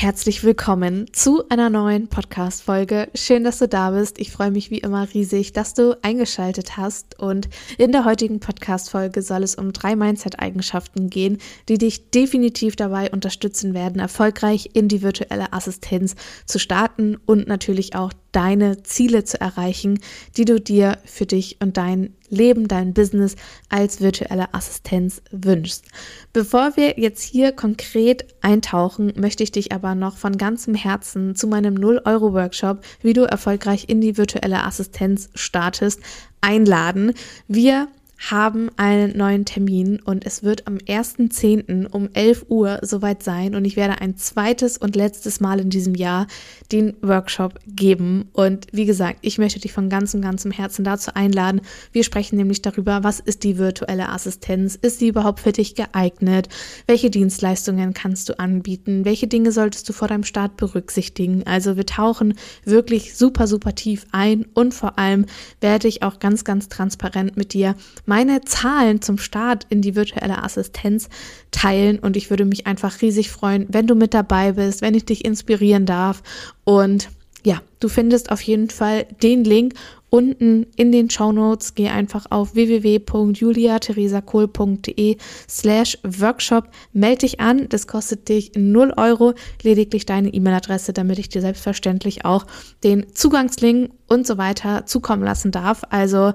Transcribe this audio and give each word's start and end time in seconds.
Herzlich 0.00 0.42
willkommen 0.44 1.12
zu 1.12 1.46
einer 1.50 1.68
neuen 1.68 2.08
Podcast-Folge. 2.08 3.10
Schön, 3.14 3.44
dass 3.44 3.58
du 3.58 3.68
da 3.68 3.90
bist. 3.90 4.18
Ich 4.18 4.30
freue 4.30 4.50
mich 4.50 4.70
wie 4.70 4.78
immer 4.78 5.06
riesig, 5.12 5.52
dass 5.52 5.74
du 5.74 5.94
eingeschaltet 6.00 6.78
hast. 6.78 7.20
Und 7.20 7.50
in 7.76 7.92
der 7.92 8.06
heutigen 8.06 8.40
Podcast-Folge 8.40 9.20
soll 9.20 9.42
es 9.42 9.56
um 9.56 9.74
drei 9.74 9.96
Mindset-Eigenschaften 9.96 11.10
gehen, 11.10 11.36
die 11.68 11.76
dich 11.76 12.10
definitiv 12.12 12.76
dabei 12.76 13.10
unterstützen 13.10 13.74
werden, 13.74 14.00
erfolgreich 14.00 14.70
in 14.72 14.88
die 14.88 15.02
virtuelle 15.02 15.52
Assistenz 15.52 16.14
zu 16.46 16.58
starten 16.58 17.18
und 17.26 17.46
natürlich 17.46 17.94
auch 17.94 18.14
deine 18.32 18.82
Ziele 18.82 19.24
zu 19.24 19.40
erreichen, 19.40 20.00
die 20.36 20.44
du 20.44 20.60
dir 20.60 20.98
für 21.04 21.26
dich 21.26 21.58
und 21.60 21.76
dein 21.76 22.14
Leben, 22.28 22.68
dein 22.68 22.94
Business 22.94 23.36
als 23.68 24.00
virtuelle 24.00 24.54
Assistenz 24.54 25.20
wünschst. 25.32 25.84
Bevor 26.32 26.76
wir 26.76 26.98
jetzt 26.98 27.22
hier 27.22 27.52
konkret 27.52 28.24
eintauchen, 28.40 29.12
möchte 29.16 29.42
ich 29.42 29.50
dich 29.50 29.72
aber 29.72 29.94
noch 29.94 30.16
von 30.16 30.38
ganzem 30.38 30.74
Herzen 30.74 31.34
zu 31.34 31.48
meinem 31.48 31.74
0-Euro-Workshop, 31.74 32.84
wie 33.02 33.12
du 33.12 33.22
erfolgreich 33.22 33.88
in 33.88 34.00
die 34.00 34.16
virtuelle 34.16 34.64
Assistenz 34.64 35.28
startest, 35.34 36.00
einladen. 36.40 37.14
Wir 37.48 37.88
haben 38.28 38.70
einen 38.76 39.16
neuen 39.16 39.46
Termin 39.46 39.98
und 40.04 40.26
es 40.26 40.42
wird 40.42 40.66
am 40.66 40.76
1.10. 40.76 41.86
um 41.86 42.10
11 42.12 42.46
Uhr 42.48 42.78
soweit 42.82 43.22
sein 43.22 43.54
und 43.54 43.64
ich 43.64 43.76
werde 43.76 44.00
ein 44.02 44.18
zweites 44.18 44.76
und 44.76 44.94
letztes 44.94 45.40
Mal 45.40 45.58
in 45.58 45.70
diesem 45.70 45.94
Jahr 45.94 46.26
den 46.70 46.94
Workshop 47.00 47.58
geben. 47.66 48.28
Und 48.34 48.66
wie 48.72 48.84
gesagt, 48.84 49.20
ich 49.22 49.38
möchte 49.38 49.58
dich 49.58 49.72
von 49.72 49.88
ganzem, 49.88 50.20
ganzem 50.20 50.50
Herzen 50.50 50.84
dazu 50.84 51.12
einladen. 51.14 51.62
Wir 51.92 52.04
sprechen 52.04 52.36
nämlich 52.36 52.60
darüber, 52.60 53.02
was 53.02 53.20
ist 53.20 53.42
die 53.42 53.56
virtuelle 53.56 54.10
Assistenz? 54.10 54.76
Ist 54.76 54.98
sie 54.98 55.08
überhaupt 55.08 55.40
für 55.40 55.52
dich 55.52 55.74
geeignet? 55.74 56.50
Welche 56.86 57.08
Dienstleistungen 57.08 57.94
kannst 57.94 58.28
du 58.28 58.38
anbieten? 58.38 59.06
Welche 59.06 59.28
Dinge 59.28 59.50
solltest 59.50 59.88
du 59.88 59.94
vor 59.94 60.08
deinem 60.08 60.24
Start 60.24 60.58
berücksichtigen? 60.58 61.46
Also 61.46 61.78
wir 61.78 61.86
tauchen 61.86 62.34
wirklich 62.64 63.16
super, 63.16 63.46
super 63.46 63.74
tief 63.74 64.06
ein 64.12 64.44
und 64.52 64.74
vor 64.74 64.98
allem 64.98 65.24
werde 65.62 65.88
ich 65.88 66.02
auch 66.02 66.18
ganz, 66.18 66.44
ganz 66.44 66.68
transparent 66.68 67.38
mit 67.38 67.54
dir 67.54 67.76
meine 68.10 68.40
Zahlen 68.40 69.00
zum 69.00 69.18
Start 69.18 69.66
in 69.70 69.82
die 69.82 69.94
virtuelle 69.94 70.42
Assistenz 70.42 71.08
teilen 71.52 72.00
und 72.00 72.16
ich 72.16 72.28
würde 72.28 72.44
mich 72.44 72.66
einfach 72.66 73.02
riesig 73.02 73.30
freuen, 73.30 73.66
wenn 73.68 73.86
du 73.86 73.94
mit 73.94 74.14
dabei 74.14 74.50
bist, 74.50 74.82
wenn 74.82 74.94
ich 74.94 75.04
dich 75.04 75.24
inspirieren 75.24 75.86
darf 75.86 76.24
und 76.64 77.08
ja, 77.44 77.62
du 77.78 77.88
findest 77.88 78.32
auf 78.32 78.42
jeden 78.42 78.68
Fall 78.68 79.06
den 79.22 79.44
Link 79.44 79.74
unten 80.10 80.66
in 80.76 80.92
den 80.92 81.08
Show 81.08 81.32
Notes. 81.32 81.74
Geh 81.76 81.88
einfach 81.88 82.26
auf 82.30 82.54
www.juliatheresakohl.de 82.54 85.16
slash 85.48 85.96
Workshop. 86.02 86.68
Melde 86.92 87.20
dich 87.20 87.40
an. 87.40 87.68
Das 87.68 87.86
kostet 87.86 88.28
dich 88.28 88.50
0 88.56 88.92
Euro. 88.96 89.34
Lediglich 89.62 90.04
deine 90.04 90.34
E-Mail-Adresse, 90.34 90.92
damit 90.92 91.20
ich 91.20 91.30
dir 91.30 91.40
selbstverständlich 91.40 92.24
auch 92.24 92.44
den 92.82 93.14
Zugangslink 93.14 93.92
und 94.08 94.26
so 94.26 94.36
weiter 94.36 94.84
zukommen 94.84 95.22
lassen 95.22 95.52
darf. 95.52 95.84
Also 95.88 96.34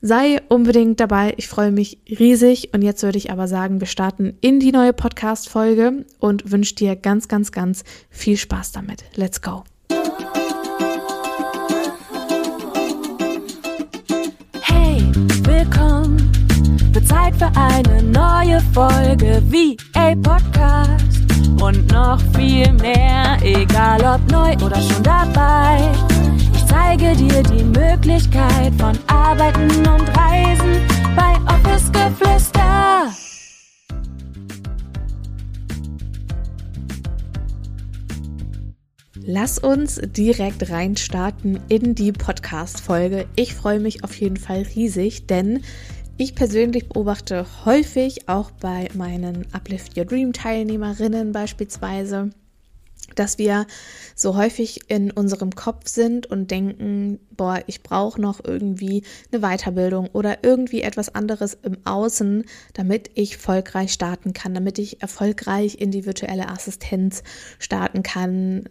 Sei 0.00 0.40
unbedingt 0.48 1.00
dabei. 1.00 1.34
Ich 1.36 1.48
freue 1.48 1.72
mich 1.72 1.98
riesig. 2.08 2.70
Und 2.74 2.82
jetzt 2.82 3.02
würde 3.02 3.18
ich 3.18 3.30
aber 3.30 3.48
sagen, 3.48 3.80
wir 3.80 3.86
starten 3.86 4.36
in 4.40 4.60
die 4.60 4.72
neue 4.72 4.92
Podcast-Folge 4.92 6.04
und 6.18 6.50
wünsche 6.52 6.74
dir 6.74 6.96
ganz, 6.96 7.28
ganz, 7.28 7.50
ganz 7.50 7.82
viel 8.10 8.36
Spaß 8.36 8.72
damit. 8.72 9.04
Let's 9.14 9.40
go. 9.40 9.64
Hey, 14.60 15.02
willkommen. 15.42 16.30
Wird 16.92 17.08
Zeit 17.08 17.34
für 17.36 17.50
eine 17.56 18.02
neue 18.02 18.60
Folge 18.72 19.42
wie 19.48 19.76
a 19.94 20.14
Podcast. 20.16 21.04
Und 21.60 21.90
noch 21.90 22.20
viel 22.36 22.70
mehr, 22.74 23.38
egal 23.42 24.02
ob 24.02 24.30
neu 24.30 24.52
oder 24.64 24.80
schon 24.80 25.02
dabei 25.02 26.05
dir 27.16 27.42
die 27.42 27.64
Möglichkeit 27.64 28.74
von 28.78 28.98
Arbeiten 29.06 29.70
und 29.70 30.08
Reisen 30.16 30.80
bei 31.16 31.34
Office 31.46 31.90
Geflüster. 31.90 33.10
Lass 39.24 39.58
uns 39.58 40.00
direkt 40.04 40.70
reinstarten 40.70 41.58
in 41.68 41.94
die 41.94 42.12
Podcast-Folge. 42.12 43.26
Ich 43.34 43.54
freue 43.54 43.80
mich 43.80 44.04
auf 44.04 44.14
jeden 44.14 44.36
Fall 44.36 44.66
riesig, 44.76 45.26
denn 45.26 45.62
ich 46.18 46.34
persönlich 46.34 46.88
beobachte 46.88 47.46
häufig 47.64 48.28
auch 48.28 48.50
bei 48.50 48.88
meinen 48.94 49.46
Uplift 49.52 49.98
Your 49.98 50.04
Dream 50.04 50.32
Teilnehmerinnen 50.32 51.32
beispielsweise, 51.32 52.30
dass 53.18 53.38
wir 53.38 53.66
so 54.14 54.36
häufig 54.36 54.88
in 54.88 55.10
unserem 55.10 55.54
Kopf 55.54 55.88
sind 55.88 56.26
und 56.26 56.50
denken, 56.50 57.18
boah, 57.30 57.60
ich 57.66 57.82
brauche 57.82 58.20
noch 58.20 58.42
irgendwie 58.44 59.02
eine 59.32 59.40
Weiterbildung 59.42 60.08
oder 60.12 60.44
irgendwie 60.44 60.82
etwas 60.82 61.14
anderes 61.14 61.58
im 61.62 61.78
Außen, 61.84 62.44
damit 62.74 63.10
ich 63.14 63.34
erfolgreich 63.34 63.92
starten 63.92 64.32
kann, 64.32 64.54
damit 64.54 64.78
ich 64.78 65.02
erfolgreich 65.02 65.80
in 65.80 65.90
die 65.90 66.06
virtuelle 66.06 66.48
Assistenz 66.48 67.22
starten 67.58 68.02
kann, 68.02 68.68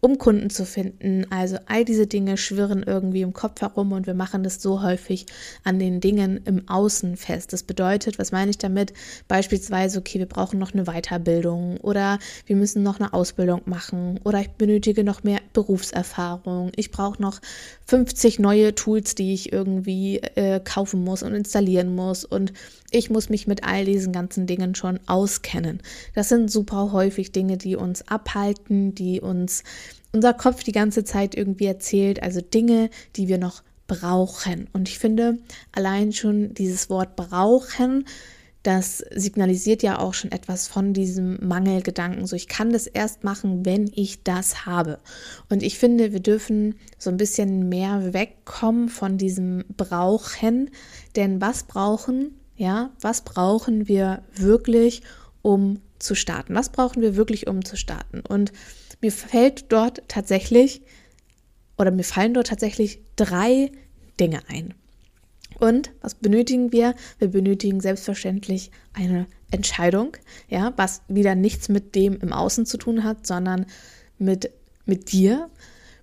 um 0.00 0.18
Kunden 0.18 0.50
zu 0.50 0.64
finden. 0.64 1.26
Also 1.30 1.58
all 1.66 1.84
diese 1.84 2.06
Dinge 2.06 2.36
schwirren 2.36 2.82
irgendwie 2.82 3.22
im 3.22 3.32
Kopf 3.32 3.60
herum 3.60 3.92
und 3.92 4.06
wir 4.06 4.14
machen 4.14 4.42
das 4.42 4.60
so 4.62 4.82
häufig 4.82 5.26
an 5.64 5.78
den 5.78 6.00
Dingen 6.00 6.40
im 6.44 6.68
Außen 6.68 7.16
fest. 7.16 7.52
Das 7.52 7.62
bedeutet, 7.62 8.18
was 8.18 8.32
meine 8.32 8.50
ich 8.50 8.58
damit? 8.58 8.92
Beispielsweise, 9.28 9.98
okay, 9.98 10.18
wir 10.18 10.26
brauchen 10.26 10.58
noch 10.58 10.72
eine 10.72 10.84
Weiterbildung 10.84 11.78
oder 11.78 12.18
wir 12.46 12.56
müssen 12.56 12.82
noch 12.82 13.00
eine 13.00 13.12
Ausbildung 13.12 13.62
machen 13.66 14.20
oder 14.24 14.40
ich 14.40 14.50
benötige 14.50 15.04
noch 15.04 15.22
mehr 15.22 15.40
Berufserfahrung. 15.52 16.72
Ich 16.76 16.90
brauche 16.90 17.20
noch 17.20 17.40
50 17.86 18.38
neue 18.38 18.74
Tools, 18.74 19.14
die 19.14 19.34
ich 19.34 19.52
irgendwie 19.52 20.18
äh, 20.18 20.60
kaufen 20.60 21.04
muss 21.04 21.22
und 21.22 21.34
installieren 21.34 21.94
muss 21.94 22.24
und 22.24 22.52
ich 22.90 23.10
muss 23.10 23.28
mich 23.28 23.46
mit 23.46 23.64
all 23.64 23.84
diesen 23.84 24.12
ganzen 24.12 24.46
Dingen 24.46 24.74
schon 24.74 25.00
auskennen. 25.06 25.80
Das 26.14 26.28
sind 26.28 26.50
super 26.50 26.92
häufig 26.92 27.32
Dinge, 27.32 27.56
die 27.56 27.76
uns 27.76 28.06
abhalten, 28.08 28.94
die 28.94 29.20
uns 29.20 29.62
unser 30.12 30.34
Kopf 30.34 30.64
die 30.64 30.72
ganze 30.72 31.04
Zeit 31.04 31.34
irgendwie 31.34 31.66
erzählt, 31.66 32.22
also 32.22 32.40
Dinge, 32.40 32.90
die 33.16 33.28
wir 33.28 33.38
noch 33.38 33.62
brauchen. 33.86 34.68
Und 34.72 34.88
ich 34.88 34.98
finde, 34.98 35.38
allein 35.72 36.12
schon 36.12 36.54
dieses 36.54 36.90
Wort 36.90 37.16
brauchen, 37.16 38.04
das 38.62 38.98
signalisiert 39.14 39.82
ja 39.82 39.98
auch 39.98 40.12
schon 40.12 40.32
etwas 40.32 40.68
von 40.68 40.92
diesem 40.92 41.38
Mangelgedanken. 41.46 42.26
So, 42.26 42.36
ich 42.36 42.46
kann 42.46 42.72
das 42.72 42.86
erst 42.86 43.24
machen, 43.24 43.64
wenn 43.64 43.90
ich 43.94 44.22
das 44.22 44.66
habe. 44.66 44.98
Und 45.48 45.62
ich 45.62 45.78
finde, 45.78 46.12
wir 46.12 46.20
dürfen 46.20 46.74
so 46.98 47.08
ein 47.08 47.16
bisschen 47.16 47.70
mehr 47.70 48.12
wegkommen 48.12 48.88
von 48.90 49.16
diesem 49.16 49.64
Brauchen. 49.76 50.70
Denn 51.16 51.40
was 51.40 51.62
brauchen 51.62 52.34
ja, 52.60 52.90
was 53.00 53.22
brauchen 53.22 53.88
wir 53.88 54.22
wirklich, 54.34 55.00
um 55.40 55.80
zu 55.98 56.14
starten? 56.14 56.54
Was 56.54 56.68
brauchen 56.68 57.00
wir 57.00 57.16
wirklich, 57.16 57.46
um 57.46 57.64
zu 57.64 57.74
starten? 57.74 58.20
Und 58.20 58.52
mir 59.00 59.12
fällt 59.12 59.72
dort 59.72 60.02
tatsächlich 60.08 60.82
oder 61.78 61.90
mir 61.90 62.04
fallen 62.04 62.34
dort 62.34 62.48
tatsächlich 62.48 63.00
drei 63.16 63.72
Dinge 64.20 64.40
ein. 64.48 64.74
Und 65.58 65.92
was 66.02 66.14
benötigen 66.14 66.70
wir? 66.70 66.94
Wir 67.18 67.28
benötigen 67.28 67.80
selbstverständlich 67.80 68.70
eine 68.92 69.26
Entscheidung, 69.50 70.18
ja, 70.50 70.74
was 70.76 71.00
wieder 71.08 71.34
nichts 71.34 71.70
mit 71.70 71.94
dem 71.94 72.20
im 72.20 72.34
Außen 72.34 72.66
zu 72.66 72.76
tun 72.76 73.04
hat, 73.04 73.26
sondern 73.26 73.64
mit, 74.18 74.50
mit 74.84 75.12
dir, 75.12 75.48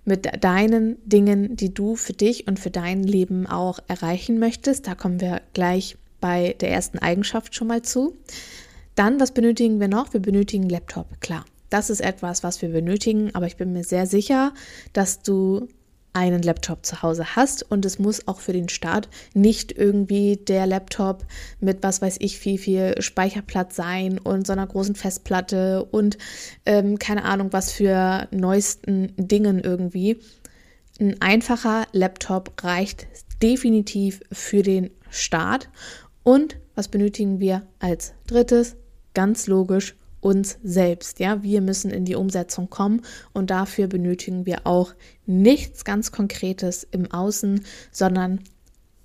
mit 0.04 0.42
deinen 0.42 0.96
Dingen, 1.08 1.54
die 1.54 1.72
du 1.72 1.94
für 1.94 2.14
dich 2.14 2.48
und 2.48 2.58
für 2.58 2.70
dein 2.70 3.04
Leben 3.04 3.46
auch 3.46 3.78
erreichen 3.86 4.40
möchtest. 4.40 4.88
Da 4.88 4.96
kommen 4.96 5.20
wir 5.20 5.40
gleich 5.52 5.96
bei 6.20 6.54
der 6.60 6.70
ersten 6.70 6.98
Eigenschaft 6.98 7.54
schon 7.54 7.68
mal 7.68 7.82
zu. 7.82 8.16
Dann, 8.94 9.20
was 9.20 9.32
benötigen 9.32 9.80
wir 9.80 9.88
noch? 9.88 10.12
Wir 10.12 10.20
benötigen 10.20 10.68
Laptop, 10.68 11.20
klar. 11.20 11.44
Das 11.70 11.90
ist 11.90 12.00
etwas, 12.00 12.42
was 12.42 12.62
wir 12.62 12.70
benötigen, 12.70 13.34
aber 13.34 13.46
ich 13.46 13.56
bin 13.56 13.72
mir 13.72 13.84
sehr 13.84 14.06
sicher, 14.06 14.52
dass 14.92 15.22
du 15.22 15.68
einen 16.18 16.42
Laptop 16.42 16.84
zu 16.84 17.02
Hause 17.02 17.36
hast 17.36 17.70
und 17.70 17.84
es 17.84 17.98
muss 17.98 18.26
auch 18.26 18.40
für 18.40 18.52
den 18.52 18.68
Start 18.68 19.08
nicht 19.34 19.72
irgendwie 19.72 20.36
der 20.36 20.66
Laptop 20.66 21.24
mit 21.60 21.82
was 21.82 22.02
weiß 22.02 22.16
ich 22.20 22.38
viel, 22.38 22.58
viel 22.58 23.00
Speicherplatz 23.00 23.76
sein 23.76 24.18
und 24.18 24.46
so 24.46 24.52
einer 24.52 24.66
großen 24.66 24.94
Festplatte 24.94 25.84
und 25.84 26.18
ähm, 26.66 26.98
keine 26.98 27.24
Ahnung 27.24 27.52
was 27.52 27.70
für 27.70 28.26
neuesten 28.30 29.12
Dingen 29.16 29.60
irgendwie. 29.60 30.18
Ein 30.98 31.20
einfacher 31.20 31.86
Laptop 31.92 32.64
reicht 32.64 33.06
definitiv 33.42 34.20
für 34.32 34.62
den 34.62 34.90
Start 35.10 35.68
und 36.22 36.58
was 36.74 36.88
benötigen 36.88 37.40
wir 37.40 37.66
als 37.78 38.14
drittes? 38.26 38.76
Ganz 39.14 39.46
logisch 39.46 39.96
uns 40.20 40.58
selbst. 40.62 41.20
Ja, 41.20 41.42
wir 41.42 41.60
müssen 41.60 41.90
in 41.90 42.04
die 42.04 42.14
Umsetzung 42.14 42.70
kommen 42.70 43.02
und 43.32 43.50
dafür 43.50 43.86
benötigen 43.86 44.46
wir 44.46 44.66
auch 44.66 44.94
nichts 45.26 45.84
ganz 45.84 46.12
Konkretes 46.12 46.86
im 46.90 47.10
Außen, 47.10 47.64
sondern 47.92 48.40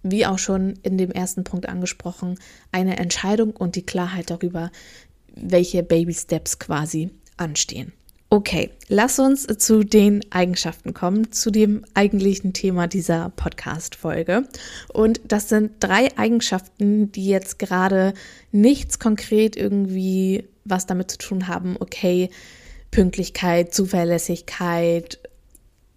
wie 0.01 0.25
auch 0.25 0.39
schon 0.39 0.73
in 0.83 0.97
dem 0.97 1.11
ersten 1.11 1.43
Punkt 1.43 1.67
angesprochen, 1.67 2.37
eine 2.71 2.97
Entscheidung 2.97 3.51
und 3.51 3.75
die 3.75 3.85
Klarheit 3.85 4.29
darüber, 4.29 4.71
welche 5.35 5.81
Baby 5.81 6.13
Steps 6.13 6.59
quasi 6.59 7.09
anstehen. 7.37 7.93
Okay, 8.33 8.71
lass 8.87 9.19
uns 9.19 9.45
zu 9.45 9.83
den 9.83 10.21
Eigenschaften 10.31 10.95
kommen, 10.95 11.31
zu 11.31 11.51
dem 11.51 11.85
eigentlichen 11.93 12.51
Thema 12.51 12.87
dieser 12.87 13.29
Podcast-Folge. 13.35 14.47
Und 14.91 15.21
das 15.27 15.49
sind 15.49 15.73
drei 15.79 16.17
Eigenschaften, 16.17 17.11
die 17.11 17.27
jetzt 17.27 17.59
gerade 17.59 18.15
nichts 18.51 18.97
konkret 18.97 19.55
irgendwie 19.55 20.45
was 20.65 20.87
damit 20.87 21.11
zu 21.11 21.19
tun 21.19 21.47
haben, 21.47 21.77
okay, 21.79 22.31
Pünktlichkeit, 22.89 23.71
Zuverlässigkeit, 23.71 25.19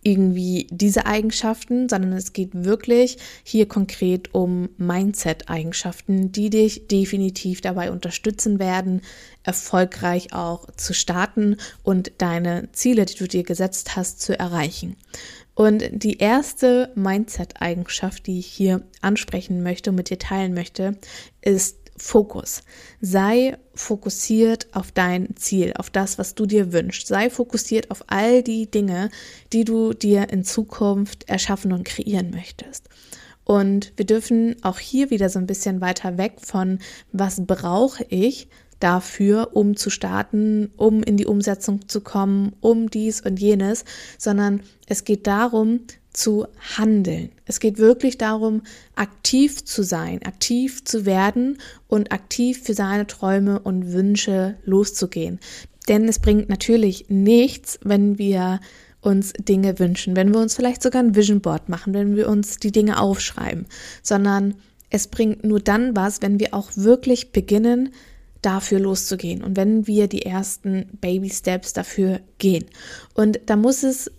irgendwie 0.06 0.68
diese 0.70 1.04
Eigenschaften, 1.04 1.88
sondern 1.88 2.12
es 2.12 2.32
geht 2.32 2.50
wirklich 2.54 3.18
hier 3.42 3.66
konkret 3.66 4.32
um 4.32 4.68
Mindset-Eigenschaften, 4.78 6.30
die 6.30 6.48
dich 6.48 6.86
definitiv 6.86 7.60
dabei 7.60 7.90
unterstützen 7.90 8.60
werden, 8.60 9.02
erfolgreich 9.42 10.32
auch 10.32 10.68
zu 10.76 10.94
starten 10.94 11.56
und 11.82 12.12
deine 12.18 12.68
Ziele, 12.70 13.04
die 13.04 13.16
du 13.16 13.26
dir 13.26 13.42
gesetzt 13.42 13.96
hast, 13.96 14.20
zu 14.20 14.38
erreichen. 14.38 14.94
Und 15.56 15.82
die 15.90 16.18
erste 16.18 16.92
Mindset-Eigenschaft, 16.94 18.28
die 18.28 18.38
ich 18.38 18.46
hier 18.46 18.82
ansprechen 19.00 19.64
möchte 19.64 19.90
und 19.90 19.96
mit 19.96 20.10
dir 20.10 20.20
teilen 20.20 20.54
möchte, 20.54 20.98
ist 21.40 21.85
Fokus. 21.96 22.62
Sei 23.00 23.56
fokussiert 23.74 24.68
auf 24.72 24.92
dein 24.92 25.36
Ziel, 25.36 25.72
auf 25.76 25.90
das, 25.90 26.18
was 26.18 26.34
du 26.34 26.46
dir 26.46 26.72
wünschst. 26.72 27.06
Sei 27.06 27.30
fokussiert 27.30 27.90
auf 27.90 28.04
all 28.06 28.42
die 28.42 28.70
Dinge, 28.70 29.10
die 29.52 29.64
du 29.64 29.92
dir 29.92 30.28
in 30.30 30.44
Zukunft 30.44 31.28
erschaffen 31.28 31.72
und 31.72 31.84
kreieren 31.84 32.30
möchtest. 32.30 32.88
Und 33.44 33.92
wir 33.96 34.04
dürfen 34.04 34.56
auch 34.62 34.80
hier 34.80 35.10
wieder 35.10 35.28
so 35.28 35.38
ein 35.38 35.46
bisschen 35.46 35.80
weiter 35.80 36.18
weg 36.18 36.38
von, 36.40 36.80
was 37.12 37.46
brauche 37.46 38.04
ich 38.08 38.48
dafür, 38.80 39.50
um 39.54 39.76
zu 39.76 39.88
starten, 39.88 40.70
um 40.76 41.02
in 41.02 41.16
die 41.16 41.26
Umsetzung 41.26 41.88
zu 41.88 42.00
kommen, 42.00 42.54
um 42.60 42.90
dies 42.90 43.20
und 43.20 43.40
jenes, 43.40 43.84
sondern 44.18 44.62
es 44.86 45.04
geht 45.04 45.26
darum, 45.26 45.80
zu 46.16 46.46
handeln. 46.76 47.30
Es 47.44 47.60
geht 47.60 47.78
wirklich 47.78 48.18
darum, 48.18 48.62
aktiv 48.94 49.64
zu 49.64 49.82
sein, 49.82 50.22
aktiv 50.24 50.84
zu 50.84 51.04
werden 51.04 51.58
und 51.88 52.10
aktiv 52.10 52.62
für 52.62 52.74
seine 52.74 53.06
Träume 53.06 53.60
und 53.60 53.92
Wünsche 53.92 54.56
loszugehen. 54.64 55.38
Denn 55.88 56.08
es 56.08 56.18
bringt 56.18 56.48
natürlich 56.48 57.06
nichts, 57.08 57.78
wenn 57.82 58.18
wir 58.18 58.60
uns 59.00 59.34
Dinge 59.34 59.78
wünschen, 59.78 60.16
wenn 60.16 60.32
wir 60.32 60.40
uns 60.40 60.56
vielleicht 60.56 60.82
sogar 60.82 61.02
ein 61.02 61.14
Vision 61.14 61.40
Board 61.40 61.68
machen, 61.68 61.94
wenn 61.94 62.16
wir 62.16 62.28
uns 62.28 62.56
die 62.56 62.72
Dinge 62.72 62.98
aufschreiben, 62.98 63.66
sondern 64.02 64.54
es 64.90 65.08
bringt 65.08 65.44
nur 65.44 65.60
dann 65.60 65.94
was, 65.94 66.22
wenn 66.22 66.40
wir 66.40 66.54
auch 66.54 66.70
wirklich 66.76 67.30
beginnen, 67.30 67.90
dafür 68.42 68.80
loszugehen 68.80 69.42
und 69.42 69.56
wenn 69.56 69.86
wir 69.86 70.08
die 70.08 70.22
ersten 70.22 70.86
Baby 71.00 71.30
Steps 71.30 71.72
dafür 71.72 72.20
gehen. 72.38 72.64
Und 73.14 73.40
da 73.46 73.56
muss 73.56 73.82
es 73.82 74.10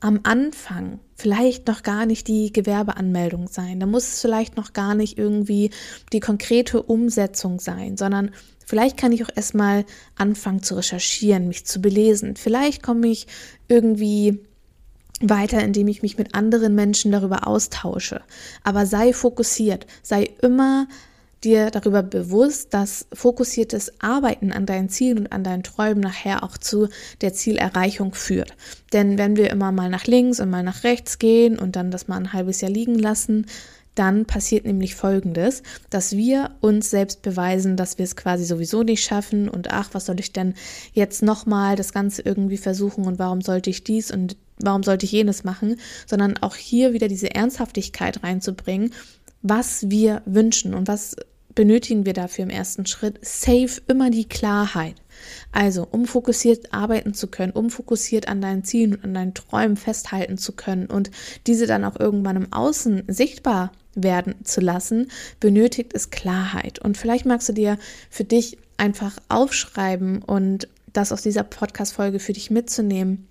am 0.00 0.20
Anfang 0.22 1.00
vielleicht 1.14 1.66
noch 1.68 1.82
gar 1.82 2.06
nicht 2.06 2.28
die 2.28 2.52
Gewerbeanmeldung 2.52 3.48
sein. 3.48 3.80
Da 3.80 3.86
muss 3.86 4.04
es 4.08 4.20
vielleicht 4.20 4.56
noch 4.56 4.72
gar 4.72 4.94
nicht 4.94 5.18
irgendwie 5.18 5.70
die 6.12 6.20
konkrete 6.20 6.82
Umsetzung 6.82 7.60
sein, 7.60 7.96
sondern 7.96 8.30
vielleicht 8.66 8.96
kann 8.96 9.12
ich 9.12 9.24
auch 9.24 9.30
erstmal 9.34 9.84
anfangen 10.16 10.62
zu 10.62 10.74
recherchieren, 10.74 11.48
mich 11.48 11.66
zu 11.66 11.80
belesen. 11.80 12.36
Vielleicht 12.36 12.82
komme 12.82 13.08
ich 13.08 13.26
irgendwie 13.68 14.40
weiter, 15.20 15.62
indem 15.62 15.88
ich 15.88 16.02
mich 16.02 16.18
mit 16.18 16.34
anderen 16.34 16.74
Menschen 16.74 17.12
darüber 17.12 17.46
austausche. 17.46 18.22
Aber 18.62 18.86
sei 18.86 19.12
fokussiert, 19.12 19.86
sei 20.02 20.30
immer 20.42 20.88
dir 21.44 21.70
darüber 21.70 22.02
bewusst, 22.02 22.72
dass 22.74 23.06
fokussiertes 23.12 24.00
Arbeiten 24.00 24.52
an 24.52 24.66
deinen 24.66 24.88
Zielen 24.88 25.18
und 25.18 25.32
an 25.32 25.44
deinen 25.44 25.62
Träumen 25.62 26.00
nachher 26.00 26.42
auch 26.42 26.58
zu 26.58 26.88
der 27.20 27.34
Zielerreichung 27.34 28.14
führt. 28.14 28.54
Denn 28.92 29.18
wenn 29.18 29.36
wir 29.36 29.50
immer 29.50 29.72
mal 29.72 29.90
nach 29.90 30.06
links 30.06 30.40
und 30.40 30.50
mal 30.50 30.62
nach 30.62 30.84
rechts 30.84 31.18
gehen 31.18 31.58
und 31.58 31.76
dann 31.76 31.90
das 31.90 32.08
mal 32.08 32.16
ein 32.16 32.32
halbes 32.32 32.60
Jahr 32.60 32.70
liegen 32.70 32.98
lassen, 32.98 33.46
dann 33.94 34.24
passiert 34.24 34.66
nämlich 34.66 34.94
Folgendes, 34.94 35.62
dass 35.90 36.16
wir 36.16 36.50
uns 36.60 36.90
selbst 36.90 37.22
beweisen, 37.22 37.76
dass 37.76 37.98
wir 37.98 38.04
es 38.04 38.16
quasi 38.16 38.44
sowieso 38.44 38.82
nicht 38.82 39.04
schaffen 39.04 39.48
und 39.48 39.70
ach, 39.70 39.90
was 39.92 40.06
soll 40.06 40.18
ich 40.18 40.32
denn 40.32 40.54
jetzt 40.92 41.22
nochmal 41.22 41.76
das 41.76 41.92
Ganze 41.92 42.22
irgendwie 42.22 42.56
versuchen 42.56 43.06
und 43.06 43.18
warum 43.18 43.40
sollte 43.40 43.70
ich 43.70 43.84
dies 43.84 44.10
und 44.10 44.36
warum 44.58 44.82
sollte 44.82 45.06
ich 45.06 45.12
jenes 45.12 45.44
machen, 45.44 45.76
sondern 46.06 46.36
auch 46.38 46.56
hier 46.56 46.92
wieder 46.92 47.08
diese 47.08 47.34
Ernsthaftigkeit 47.34 48.22
reinzubringen, 48.22 48.92
was 49.42 49.90
wir 49.90 50.22
wünschen 50.24 50.74
und 50.74 50.88
was 50.88 51.16
benötigen 51.54 52.06
wir 52.06 52.12
dafür 52.12 52.44
im 52.44 52.50
ersten 52.50 52.86
Schritt 52.86 53.24
safe 53.24 53.80
immer 53.86 54.10
die 54.10 54.28
Klarheit. 54.28 54.96
Also, 55.52 55.86
um 55.90 56.06
fokussiert 56.06 56.72
arbeiten 56.72 57.14
zu 57.14 57.28
können, 57.28 57.52
um 57.52 57.70
fokussiert 57.70 58.28
an 58.28 58.40
deinen 58.40 58.64
Zielen 58.64 58.94
und 58.94 59.04
an 59.04 59.14
deinen 59.14 59.34
Träumen 59.34 59.76
festhalten 59.76 60.38
zu 60.38 60.52
können 60.52 60.86
und 60.86 61.10
diese 61.46 61.66
dann 61.66 61.84
auch 61.84 61.98
irgendwann 61.98 62.36
im 62.36 62.52
Außen 62.52 63.04
sichtbar 63.08 63.72
werden 63.94 64.34
zu 64.44 64.60
lassen, 64.60 65.08
benötigt 65.38 65.92
es 65.94 66.10
Klarheit. 66.10 66.80
Und 66.80 66.96
vielleicht 66.96 67.26
magst 67.26 67.48
du 67.48 67.52
dir 67.52 67.78
für 68.10 68.24
dich 68.24 68.58
einfach 68.76 69.16
aufschreiben 69.28 70.22
und 70.22 70.68
das 70.92 71.12
aus 71.12 71.22
dieser 71.22 71.44
Podcast-Folge 71.44 72.18
für 72.18 72.32
dich 72.32 72.50
mitzunehmen 72.50 73.28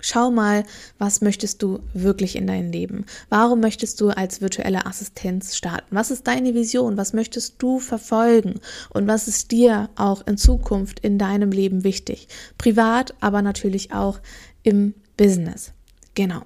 Schau 0.00 0.30
mal, 0.30 0.64
was 0.98 1.20
möchtest 1.20 1.62
du 1.62 1.80
wirklich 1.92 2.36
in 2.36 2.46
deinem 2.46 2.70
Leben? 2.70 3.04
Warum 3.30 3.60
möchtest 3.60 4.00
du 4.00 4.10
als 4.10 4.40
virtuelle 4.40 4.86
Assistenz 4.86 5.56
starten? 5.56 5.86
Was 5.90 6.10
ist 6.10 6.26
deine 6.26 6.54
Vision? 6.54 6.96
Was 6.96 7.12
möchtest 7.12 7.56
du 7.58 7.80
verfolgen? 7.80 8.60
Und 8.90 9.08
was 9.08 9.26
ist 9.26 9.50
dir 9.50 9.90
auch 9.96 10.26
in 10.26 10.36
Zukunft 10.36 11.00
in 11.00 11.18
deinem 11.18 11.50
Leben 11.50 11.82
wichtig? 11.82 12.28
Privat, 12.58 13.14
aber 13.20 13.42
natürlich 13.42 13.92
auch 13.92 14.20
im 14.62 14.94
Business. 15.16 15.72
Genau. 16.14 16.42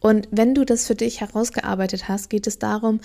Und 0.00 0.28
wenn 0.30 0.54
du 0.54 0.64
das 0.64 0.86
für 0.86 0.94
dich 0.94 1.20
herausgearbeitet 1.20 2.08
hast, 2.08 2.30
geht 2.30 2.46
es 2.46 2.58
darum, 2.58 3.00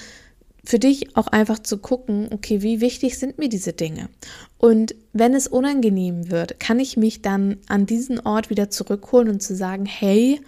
für 0.63 0.79
dich 0.79 1.17
auch 1.17 1.27
einfach 1.27 1.59
zu 1.59 1.77
gucken, 1.77 2.29
okay, 2.31 2.61
wie 2.61 2.81
wichtig 2.81 3.17
sind 3.17 3.37
mir 3.37 3.49
diese 3.49 3.73
Dinge? 3.73 4.09
Und 4.57 4.95
wenn 5.13 5.33
es 5.33 5.47
unangenehm 5.47 6.29
wird, 6.29 6.59
kann 6.59 6.79
ich 6.79 6.97
mich 6.97 7.21
dann 7.21 7.57
an 7.67 7.85
diesen 7.85 8.19
Ort 8.19 8.49
wieder 8.49 8.69
zurückholen 8.69 9.29
und 9.29 9.41
zu 9.41 9.55
sagen, 9.55 9.85
hey, 9.85 10.39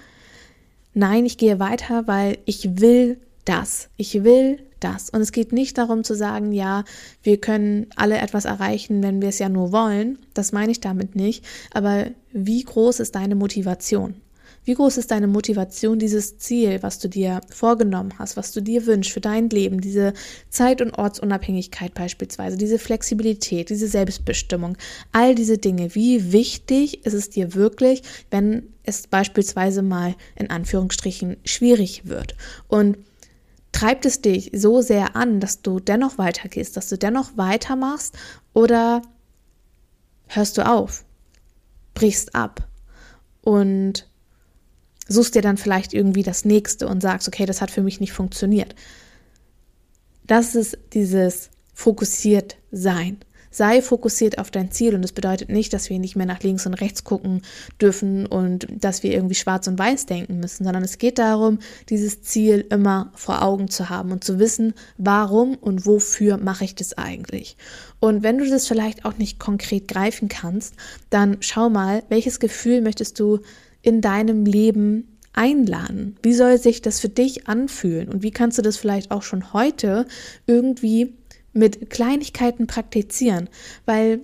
nein, 0.93 1.25
ich 1.25 1.37
gehe 1.37 1.59
weiter, 1.59 2.07
weil 2.07 2.37
ich 2.45 2.79
will 2.79 3.17
das. 3.45 3.89
Ich 3.97 4.23
will 4.23 4.59
das. 4.79 5.09
Und 5.09 5.21
es 5.21 5.31
geht 5.31 5.51
nicht 5.51 5.77
darum 5.77 6.03
zu 6.03 6.15
sagen, 6.15 6.51
ja, 6.51 6.83
wir 7.23 7.39
können 7.39 7.87
alle 7.95 8.17
etwas 8.17 8.45
erreichen, 8.45 9.01
wenn 9.01 9.21
wir 9.21 9.29
es 9.29 9.39
ja 9.39 9.49
nur 9.49 9.71
wollen. 9.71 10.19
Das 10.33 10.51
meine 10.51 10.71
ich 10.71 10.81
damit 10.81 11.15
nicht. 11.15 11.43
Aber 11.73 12.07
wie 12.31 12.63
groß 12.63 12.99
ist 12.99 13.15
deine 13.15 13.35
Motivation? 13.35 14.15
Wie 14.65 14.75
groß 14.75 14.97
ist 14.97 15.11
deine 15.11 15.27
Motivation, 15.27 15.99
dieses 15.99 16.37
Ziel, 16.37 16.81
was 16.81 16.99
du 16.99 17.09
dir 17.09 17.41
vorgenommen 17.49 18.13
hast, 18.17 18.37
was 18.37 18.53
du 18.53 18.61
dir 18.61 18.85
wünschst 18.85 19.11
für 19.11 19.19
dein 19.19 19.49
Leben, 19.49 19.81
diese 19.81 20.13
Zeit- 20.49 20.81
und 20.81 20.97
Ortsunabhängigkeit 20.97 21.93
beispielsweise, 21.93 22.55
diese 22.55 22.79
Flexibilität, 22.79 23.69
diese 23.69 23.87
Selbstbestimmung, 23.87 24.77
all 25.11 25.35
diese 25.35 25.57
Dinge. 25.57 25.93
Wie 25.95 26.31
wichtig 26.31 27.05
ist 27.05 27.13
es 27.13 27.29
dir 27.29 27.55
wirklich, 27.55 28.03
wenn 28.31 28.69
es 28.83 29.07
beispielsweise 29.07 29.81
mal 29.81 30.15
in 30.35 30.49
Anführungsstrichen 30.49 31.37
schwierig 31.43 32.07
wird? 32.07 32.35
Und 32.69 32.97
treibt 33.73 34.05
es 34.05 34.21
dich 34.21 34.51
so 34.53 34.81
sehr 34.81 35.17
an, 35.17 35.41
dass 35.41 35.61
du 35.61 35.81
dennoch 35.81 36.17
weitergehst, 36.17 36.77
dass 36.77 36.87
du 36.87 36.97
dennoch 36.97 37.31
weitermachst 37.35 38.17
oder 38.53 39.01
hörst 40.27 40.57
du 40.57 40.65
auf, 40.65 41.03
brichst 41.93 42.33
ab 42.33 42.67
und 43.41 44.07
suchst 45.07 45.35
dir 45.35 45.41
dann 45.41 45.57
vielleicht 45.57 45.93
irgendwie 45.93 46.23
das 46.23 46.45
nächste 46.45 46.87
und 46.87 47.01
sagst, 47.01 47.27
okay, 47.27 47.45
das 47.45 47.61
hat 47.61 47.71
für 47.71 47.83
mich 47.83 47.99
nicht 47.99 48.13
funktioniert. 48.13 48.75
Das 50.25 50.55
ist 50.55 50.77
dieses 50.93 51.49
fokussiert 51.73 52.55
sein. 52.71 53.17
Sei 53.53 53.83
fokussiert 53.83 54.39
auf 54.39 54.49
dein 54.49 54.71
Ziel 54.71 54.95
und 54.95 55.03
das 55.03 55.11
bedeutet 55.11 55.49
nicht, 55.49 55.73
dass 55.73 55.91
wir 55.91 55.99
nicht 55.99 56.15
mehr 56.15 56.25
nach 56.25 56.41
links 56.41 56.65
und 56.65 56.73
rechts 56.73 57.03
gucken 57.03 57.43
dürfen 57.79 58.25
und 58.25 58.65
dass 58.71 59.03
wir 59.03 59.13
irgendwie 59.13 59.35
schwarz 59.35 59.67
und 59.67 59.77
weiß 59.77 60.07
denken 60.07 60.39
müssen, 60.39 60.63
sondern 60.63 60.83
es 60.83 60.97
geht 60.97 61.19
darum, 61.19 61.59
dieses 61.87 62.23
Ziel 62.23 62.65
immer 62.71 63.11
vor 63.13 63.43
Augen 63.43 63.69
zu 63.69 63.89
haben 63.89 64.11
und 64.11 64.23
zu 64.23 64.39
wissen, 64.39 64.73
warum 64.97 65.53
und 65.53 65.85
wofür 65.85 66.37
mache 66.37 66.63
ich 66.63 66.73
das 66.73 66.97
eigentlich. 66.97 67.55
Und 67.99 68.23
wenn 68.23 68.39
du 68.39 68.49
das 68.49 68.67
vielleicht 68.67 69.05
auch 69.05 69.19
nicht 69.19 69.39
konkret 69.39 69.87
greifen 69.87 70.29
kannst, 70.29 70.73
dann 71.11 71.37
schau 71.41 71.69
mal, 71.69 72.01
welches 72.09 72.39
Gefühl 72.39 72.81
möchtest 72.81 73.19
du 73.19 73.39
in 73.83 74.01
deinem 74.01 74.45
Leben 74.45 75.19
einladen? 75.33 76.15
Wie 76.23 76.33
soll 76.33 76.57
sich 76.57 76.81
das 76.81 76.99
für 76.99 77.09
dich 77.09 77.47
anfühlen? 77.47 78.09
Und 78.09 78.23
wie 78.23 78.31
kannst 78.31 78.57
du 78.57 78.61
das 78.63 78.77
vielleicht 78.77 79.11
auch 79.11 79.21
schon 79.21 79.53
heute 79.53 80.07
irgendwie 80.47 81.13
mit 81.53 81.89
Kleinigkeiten 81.91 82.65
praktizieren? 82.65 83.49
Weil 83.85 84.21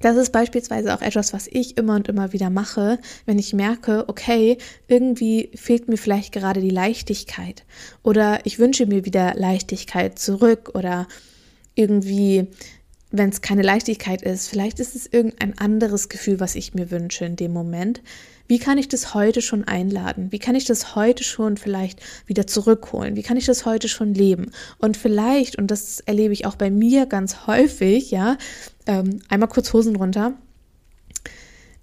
das 0.00 0.16
ist 0.16 0.32
beispielsweise 0.32 0.94
auch 0.94 1.00
etwas, 1.00 1.32
was 1.32 1.46
ich 1.46 1.78
immer 1.78 1.94
und 1.94 2.08
immer 2.08 2.32
wieder 2.32 2.50
mache, 2.50 2.98
wenn 3.26 3.38
ich 3.38 3.54
merke, 3.54 4.04
okay, 4.08 4.58
irgendwie 4.86 5.50
fehlt 5.54 5.88
mir 5.88 5.96
vielleicht 5.96 6.32
gerade 6.32 6.60
die 6.60 6.70
Leichtigkeit 6.70 7.64
oder 8.02 8.40
ich 8.44 8.58
wünsche 8.58 8.86
mir 8.86 9.04
wieder 9.06 9.34
Leichtigkeit 9.34 10.18
zurück 10.18 10.72
oder 10.74 11.06
irgendwie 11.74 12.48
wenn 13.16 13.30
es 13.30 13.42
keine 13.42 13.62
Leichtigkeit 13.62 14.22
ist, 14.22 14.48
vielleicht 14.48 14.80
ist 14.80 14.96
es 14.96 15.06
irgendein 15.06 15.56
anderes 15.56 16.08
Gefühl, 16.08 16.40
was 16.40 16.56
ich 16.56 16.74
mir 16.74 16.90
wünsche 16.90 17.24
in 17.24 17.36
dem 17.36 17.52
Moment. 17.52 18.02
Wie 18.46 18.58
kann 18.58 18.76
ich 18.76 18.88
das 18.88 19.14
heute 19.14 19.40
schon 19.40 19.64
einladen? 19.64 20.30
Wie 20.30 20.38
kann 20.38 20.54
ich 20.54 20.66
das 20.66 20.94
heute 20.94 21.24
schon 21.24 21.56
vielleicht 21.56 22.00
wieder 22.26 22.46
zurückholen? 22.46 23.16
Wie 23.16 23.22
kann 23.22 23.38
ich 23.38 23.46
das 23.46 23.64
heute 23.64 23.88
schon 23.88 24.12
leben? 24.12 24.50
Und 24.78 24.96
vielleicht, 24.96 25.56
und 25.56 25.70
das 25.70 26.00
erlebe 26.00 26.34
ich 26.34 26.44
auch 26.44 26.56
bei 26.56 26.70
mir 26.70 27.06
ganz 27.06 27.46
häufig, 27.46 28.10
ja, 28.10 28.36
ähm, 28.86 29.20
einmal 29.28 29.48
kurz 29.48 29.72
Hosen 29.72 29.96
runter, 29.96 30.34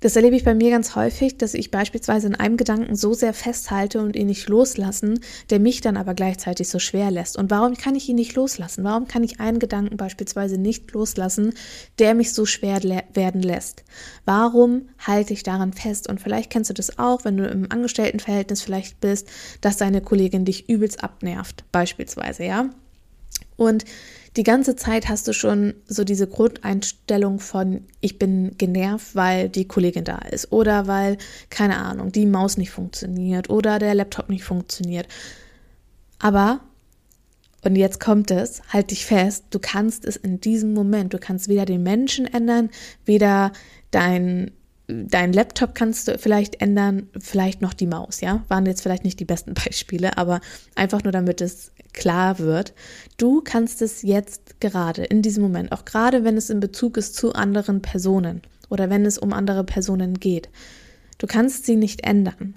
das 0.01 0.15
erlebe 0.15 0.36
ich 0.36 0.43
bei 0.43 0.55
mir 0.55 0.72
ganz 0.72 0.96
häufig, 0.96 1.38
dass 1.38 1.53
ich 1.53 1.72
beispielsweise 1.72 2.27
in 2.27 2.36
einem 2.36 2.58
Gedanken 2.58 2.96
so 2.96 3.13
sehr 3.13 3.34
festhalte 3.34 4.01
und 4.01 4.15
ihn 4.15 4.27
nicht 4.27 4.50
loslassen, 4.50 5.20
der 5.50 5.60
mich 5.60 5.81
dann 5.81 5.96
aber 5.96 6.15
gleichzeitig 6.15 6.70
so 6.70 6.79
schwer 6.79 7.12
lässt. 7.12 7.38
Und 7.38 7.51
warum 7.51 7.75
kann 7.75 7.96
ich 7.96 8.10
ihn 8.10 8.15
nicht 8.15 8.36
loslassen? 8.36 8.84
Warum 8.84 9.08
kann 9.08 9.24
ich 9.24 9.39
einen 9.39 9.60
Gedanken 9.60 9.98
beispielsweise 9.98 10.58
nicht 10.58 10.91
loslassen, 10.91 11.53
der 12.00 12.15
mich 12.15 12.34
so 12.34 12.46
schwer 12.48 12.81
werden 13.13 13.41
lässt? 13.43 13.84
Warum 14.25 14.89
halte 14.98 15.34
ich 15.34 15.43
daran 15.43 15.72
fest? 15.72 16.10
Und 16.10 16.20
vielleicht 16.20 16.50
kennst 16.50 16.72
du 16.72 16.74
das 16.74 16.98
auch, 16.98 17.24
wenn 17.24 17.38
du 17.38 17.48
im 17.48 17.72
Angestelltenverhältnis 17.72 18.63
vielleicht 18.63 19.00
bist, 19.01 19.27
dass 19.62 19.77
deine 19.77 20.01
Kollegin 20.01 20.46
dich 20.46 20.67
übelst 20.67 21.03
abnervt, 21.03 21.63
beispielsweise, 21.72 22.43
ja? 22.43 22.70
Und 23.55 23.86
die 24.38 24.43
ganze 24.43 24.75
Zeit 24.75 25.09
hast 25.09 25.27
du 25.27 25.33
schon 25.33 25.73
so 25.85 26.03
diese 26.03 26.27
Grundeinstellung 26.27 27.39
von, 27.39 27.85
ich 28.00 28.17
bin 28.17 28.57
genervt, 28.57 29.13
weil 29.15 29.50
die 29.50 29.67
Kollegin 29.67 30.05
da 30.05 30.19
ist 30.19 30.51
oder 30.51 30.88
weil, 30.88 31.17
keine 31.50 31.77
Ahnung, 31.77 32.11
die 32.11 32.25
Maus 32.25 32.57
nicht 32.57 32.71
funktioniert 32.71 33.50
oder 33.50 33.77
der 33.77 33.93
Laptop 33.93 34.29
nicht 34.29 34.45
funktioniert. 34.45 35.07
Aber, 36.19 36.61
und 37.63 37.75
jetzt 37.75 38.00
kommt 38.00 38.31
es, 38.31 38.61
halt 38.69 38.91
dich 38.91 39.05
fest, 39.05 39.45
du 39.50 39.59
kannst 39.59 40.05
es 40.05 40.15
in 40.15 40.39
diesem 40.39 40.73
Moment, 40.73 41.13
du 41.13 41.19
kannst 41.19 41.50
weder 41.50 41.65
den 41.65 41.83
Menschen 41.83 42.25
ändern, 42.25 42.69
weder 43.03 43.51
dein 43.91 44.51
dein 44.91 45.33
Laptop 45.33 45.75
kannst 45.75 46.07
du 46.07 46.17
vielleicht 46.17 46.62
ändern, 46.62 47.10
vielleicht 47.19 47.62
noch 47.62 47.74
die 47.74 47.88
Maus, 47.88 48.21
ja? 48.21 48.43
Waren 48.48 48.65
jetzt 48.65 48.81
vielleicht 48.81 49.03
nicht 49.03 49.19
die 49.19 49.25
besten 49.25 49.53
Beispiele, 49.65 50.17
aber 50.17 50.41
einfach 50.75 51.03
nur 51.03 51.12
damit 51.12 51.41
es 51.41 51.71
klar 51.93 52.39
wird, 52.39 52.74
du 53.17 53.41
kannst 53.41 53.81
es 53.81 54.01
jetzt 54.01 54.60
gerade, 54.60 55.03
in 55.03 55.21
diesem 55.21 55.43
Moment, 55.43 55.71
auch 55.71 55.86
gerade 55.86 56.24
wenn 56.24 56.38
es 56.38 56.50
in 56.50 56.60
Bezug 56.60 56.98
ist 56.98 57.15
zu 57.15 57.33
anderen 57.33 57.81
Personen 57.81 58.41
oder 58.69 58.89
wenn 58.89 59.05
es 59.05 59.17
um 59.17 59.33
andere 59.33 59.63
Personen 59.63 60.19
geht, 60.19 60.50
du 61.17 61.27
kannst 61.27 61.65
sie 61.65 61.75
nicht 61.75 62.05
ändern. 62.05 62.55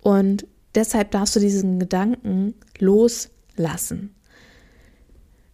Und 0.00 0.46
deshalb 0.74 1.10
darfst 1.12 1.34
du 1.34 1.40
diesen 1.40 1.78
Gedanken 1.78 2.54
loslassen. 2.78 4.14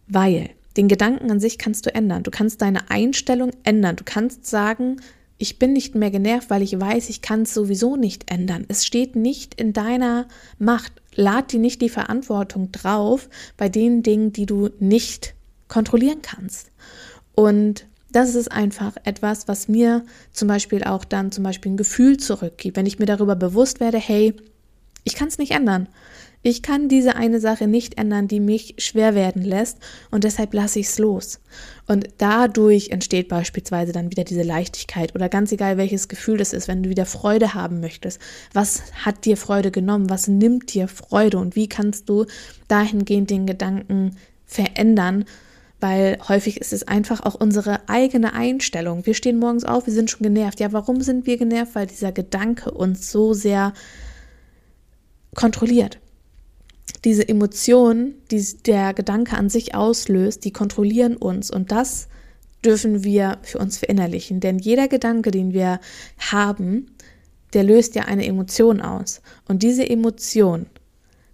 Weil 0.07 0.49
den 0.77 0.87
Gedanken 0.87 1.31
an 1.31 1.39
sich 1.39 1.57
kannst 1.57 1.85
du 1.85 1.95
ändern. 1.95 2.23
Du 2.23 2.31
kannst 2.31 2.61
deine 2.61 2.89
Einstellung 2.89 3.51
ändern. 3.63 3.95
Du 3.95 4.03
kannst 4.03 4.45
sagen, 4.45 4.97
ich 5.41 5.59
bin 5.59 5.73
nicht 5.73 5.95
mehr 5.95 6.11
genervt, 6.11 6.49
weil 6.49 6.61
ich 6.61 6.79
weiß, 6.79 7.09
ich 7.09 7.21
kann 7.21 7.43
es 7.43 7.53
sowieso 7.53 7.95
nicht 7.95 8.29
ändern. 8.31 8.65
Es 8.67 8.85
steht 8.85 9.15
nicht 9.15 9.59
in 9.59 9.73
deiner 9.73 10.27
Macht 10.59 10.93
lad 11.15 11.51
dir 11.51 11.59
nicht 11.59 11.81
die 11.81 11.89
Verantwortung 11.89 12.71
drauf 12.71 13.29
bei 13.57 13.69
den 13.69 14.03
Dingen, 14.03 14.31
die 14.31 14.45
du 14.45 14.69
nicht 14.79 15.33
kontrollieren 15.67 16.21
kannst. 16.21 16.71
Und 17.35 17.85
das 18.11 18.35
ist 18.35 18.51
einfach 18.51 18.95
etwas, 19.03 19.47
was 19.47 19.67
mir 19.67 20.05
zum 20.31 20.47
Beispiel 20.47 20.83
auch 20.83 21.05
dann 21.05 21.31
zum 21.31 21.43
Beispiel 21.43 21.71
ein 21.71 21.77
Gefühl 21.77 22.17
zurückgibt, 22.17 22.77
wenn 22.77 22.85
ich 22.85 22.99
mir 22.99 23.05
darüber 23.05 23.35
bewusst 23.35 23.79
werde, 23.79 23.97
hey, 23.97 24.33
ich 25.03 25.15
kann 25.15 25.29
es 25.29 25.37
nicht 25.37 25.51
ändern. 25.51 25.87
Ich 26.43 26.63
kann 26.63 26.89
diese 26.89 27.15
eine 27.15 27.39
Sache 27.39 27.67
nicht 27.67 27.99
ändern, 27.99 28.27
die 28.27 28.39
mich 28.39 28.73
schwer 28.79 29.13
werden 29.13 29.43
lässt 29.43 29.77
und 30.09 30.23
deshalb 30.23 30.55
lasse 30.55 30.79
ich 30.79 30.87
es 30.87 30.97
los. 30.97 31.39
Und 31.85 32.07
dadurch 32.17 32.89
entsteht 32.89 33.27
beispielsweise 33.27 33.91
dann 33.91 34.09
wieder 34.09 34.23
diese 34.23 34.41
Leichtigkeit 34.41 35.13
oder 35.13 35.29
ganz 35.29 35.51
egal 35.51 35.77
welches 35.77 36.07
Gefühl 36.07 36.37
das 36.37 36.53
ist, 36.53 36.67
wenn 36.67 36.81
du 36.81 36.89
wieder 36.89 37.05
Freude 37.05 37.53
haben 37.53 37.79
möchtest. 37.79 38.19
Was 38.53 38.81
hat 39.05 39.25
dir 39.25 39.37
Freude 39.37 39.69
genommen? 39.69 40.09
Was 40.09 40.27
nimmt 40.27 40.73
dir 40.73 40.87
Freude? 40.87 41.37
Und 41.37 41.55
wie 41.55 41.69
kannst 41.69 42.09
du 42.09 42.25
dahingehend 42.67 43.29
den 43.29 43.45
Gedanken 43.45 44.17
verändern? 44.47 45.25
Weil 45.79 46.17
häufig 46.27 46.59
ist 46.59 46.73
es 46.73 46.87
einfach 46.87 47.21
auch 47.21 47.35
unsere 47.35 47.87
eigene 47.87 48.33
Einstellung. 48.33 49.05
Wir 49.05 49.13
stehen 49.13 49.37
morgens 49.37 49.63
auf, 49.63 49.85
wir 49.85 49.93
sind 49.93 50.09
schon 50.09 50.23
genervt. 50.23 50.59
Ja, 50.59 50.71
warum 50.73 51.01
sind 51.01 51.27
wir 51.27 51.37
genervt? 51.37 51.75
Weil 51.75 51.85
dieser 51.85 52.11
Gedanke 52.11 52.71
uns 52.71 53.11
so 53.11 53.33
sehr 53.33 53.73
kontrolliert 55.35 56.00
diese 57.03 57.27
Emotion, 57.27 58.13
die 58.29 58.45
der 58.65 58.93
Gedanke 58.93 59.35
an 59.35 59.49
sich 59.49 59.73
auslöst, 59.75 60.45
die 60.45 60.51
kontrollieren 60.51 61.17
uns 61.17 61.49
und 61.49 61.71
das 61.71 62.07
dürfen 62.63 63.03
wir 63.03 63.39
für 63.41 63.57
uns 63.57 63.77
verinnerlichen. 63.77 64.39
Denn 64.39 64.59
jeder 64.59 64.87
Gedanke, 64.87 65.31
den 65.31 65.53
wir 65.53 65.79
haben, 66.19 66.91
der 67.53 67.63
löst 67.63 67.95
ja 67.95 68.03
eine 68.03 68.25
Emotion 68.25 68.81
aus. 68.81 69.21
Und 69.47 69.63
diese 69.63 69.89
Emotion, 69.89 70.67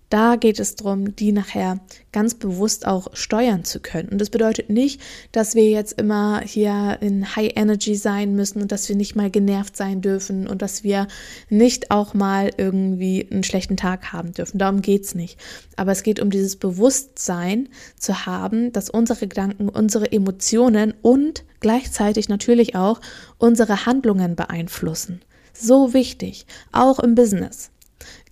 da 0.10 0.38
geht 0.38 0.60
es 0.60 0.76
darum, 0.76 1.16
die 1.16 1.32
nachher 1.32 1.80
ganz 2.14 2.34
bewusst 2.36 2.88
auch 2.88 3.10
steuern 3.14 3.66
zu 3.66 3.80
können. 3.80 4.10
Und 4.10 4.20
das 4.20 4.30
bedeutet 4.30 4.70
nicht, 4.70 5.02
dass 5.32 5.54
wir 5.54 5.70
jetzt 5.70 6.00
immer 6.00 6.42
hier 6.42 6.98
in 7.02 7.36
High 7.36 7.52
Energy 7.56 7.96
sein 7.96 8.34
müssen 8.34 8.62
und 8.62 8.72
dass 8.72 8.88
wir 8.88 8.96
nicht 8.96 9.16
mal 9.16 9.30
genervt 9.30 9.76
sein 9.76 10.02
dürfen 10.02 10.48
und 10.48 10.62
dass 10.62 10.84
wir 10.84 11.08
nicht 11.50 11.92
auch 11.92 12.14
mal 12.14 12.52
irgendwie 12.58 13.28
einen 13.30 13.44
schlechten 13.44 13.76
Tag 13.76 14.14
haben 14.14 14.32
dürfen. 14.32 14.58
Darum 14.58 14.82
geht 14.82 15.04
es 15.04 15.16
nicht. 15.16 15.38
Aber 15.76 15.92
es 15.92 16.04
geht 16.04 16.22
um 16.22 16.30
dieses 16.30 16.56
Bewusstsein 16.56 17.68
zu 17.98 18.26
haben, 18.26 18.72
dass 18.72 18.90
unsere 18.90 19.28
Gedanken, 19.28 19.68
unsere 19.68 20.12
Emotionen 20.12 20.94
und 21.02 21.44
gleichzeitig 21.60 22.30
natürlich 22.30 22.76
auch 22.76 23.02
unsere 23.38 23.86
Handlungen 23.86 24.36
beeinflussen. 24.36 25.22
So 25.54 25.94
wichtig, 25.94 26.46
auch 26.72 27.00
im 27.00 27.16
Business. 27.16 27.72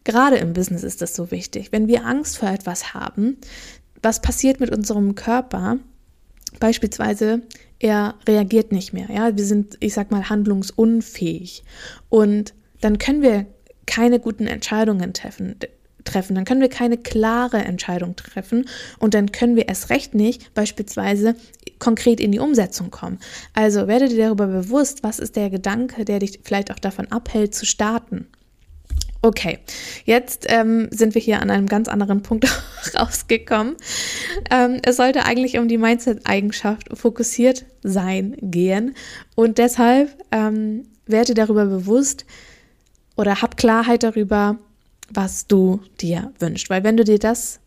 Gerade 0.05 0.37
im 0.37 0.53
Business 0.53 0.83
ist 0.83 1.01
das 1.01 1.15
so 1.15 1.31
wichtig. 1.31 1.71
Wenn 1.71 1.87
wir 1.87 2.05
Angst 2.05 2.37
vor 2.37 2.49
etwas 2.49 2.93
haben, 2.93 3.37
was 4.01 4.21
passiert 4.21 4.59
mit 4.59 4.69
unserem 4.69 5.15
Körper? 5.15 5.77
Beispielsweise, 6.59 7.41
er 7.79 8.15
reagiert 8.27 8.71
nicht 8.71 8.93
mehr. 8.93 9.09
Ja, 9.11 9.35
wir 9.35 9.43
sind, 9.43 9.77
ich 9.81 9.93
sag 9.93 10.11
mal, 10.11 10.29
handlungsunfähig. 10.29 11.63
Und 12.09 12.53
dann 12.81 12.97
können 12.97 13.21
wir 13.21 13.47
keine 13.85 14.19
guten 14.19 14.47
Entscheidungen 14.47 15.13
treffen 15.13 15.57
treffen, 16.05 16.35
dann 16.35 16.45
können 16.45 16.61
wir 16.61 16.69
keine 16.69 16.97
klare 16.97 17.57
Entscheidung 17.57 18.15
treffen 18.15 18.65
und 18.99 19.13
dann 19.13 19.31
können 19.31 19.55
wir 19.55 19.67
erst 19.67 19.89
recht 19.89 20.13
nicht 20.13 20.53
beispielsweise 20.53 21.35
konkret 21.79 22.19
in 22.19 22.31
die 22.31 22.39
Umsetzung 22.39 22.91
kommen. 22.91 23.19
Also 23.53 23.87
werde 23.87 24.07
dir 24.07 24.25
darüber 24.25 24.47
bewusst, 24.47 25.03
was 25.03 25.19
ist 25.19 25.35
der 25.35 25.49
Gedanke, 25.49 26.05
der 26.05 26.19
dich 26.19 26.41
vielleicht 26.43 26.71
auch 26.71 26.79
davon 26.79 27.11
abhält 27.11 27.53
zu 27.53 27.65
starten. 27.65 28.27
Okay, 29.25 29.57
jetzt 30.03 30.45
ähm, 30.49 30.87
sind 30.91 31.15
wir 31.15 31.21
hier 31.21 31.41
an 31.41 31.49
einem 31.49 31.65
ganz 31.65 31.87
anderen 31.87 32.21
Punkt 32.21 32.45
rausgekommen. 32.95 33.75
Ähm, 34.51 34.79
es 34.83 34.97
sollte 34.97 35.25
eigentlich 35.25 35.57
um 35.57 35.67
die 35.67 35.79
Mindset-Eigenschaft 35.79 36.95
fokussiert 36.95 37.65
sein 37.81 38.37
gehen. 38.39 38.95
Und 39.33 39.57
deshalb 39.57 40.15
ähm, 40.31 40.85
werde 41.07 41.33
darüber 41.33 41.65
bewusst 41.65 42.27
oder 43.15 43.41
hab 43.41 43.57
Klarheit 43.57 44.03
darüber, 44.03 44.59
was 45.09 45.47
du 45.47 45.81
dir 45.99 46.31
wünschst. 46.37 46.69
Weil 46.69 46.83
wenn 46.83 46.95
du 46.95 47.03
dir 47.03 47.17
das 47.17 47.59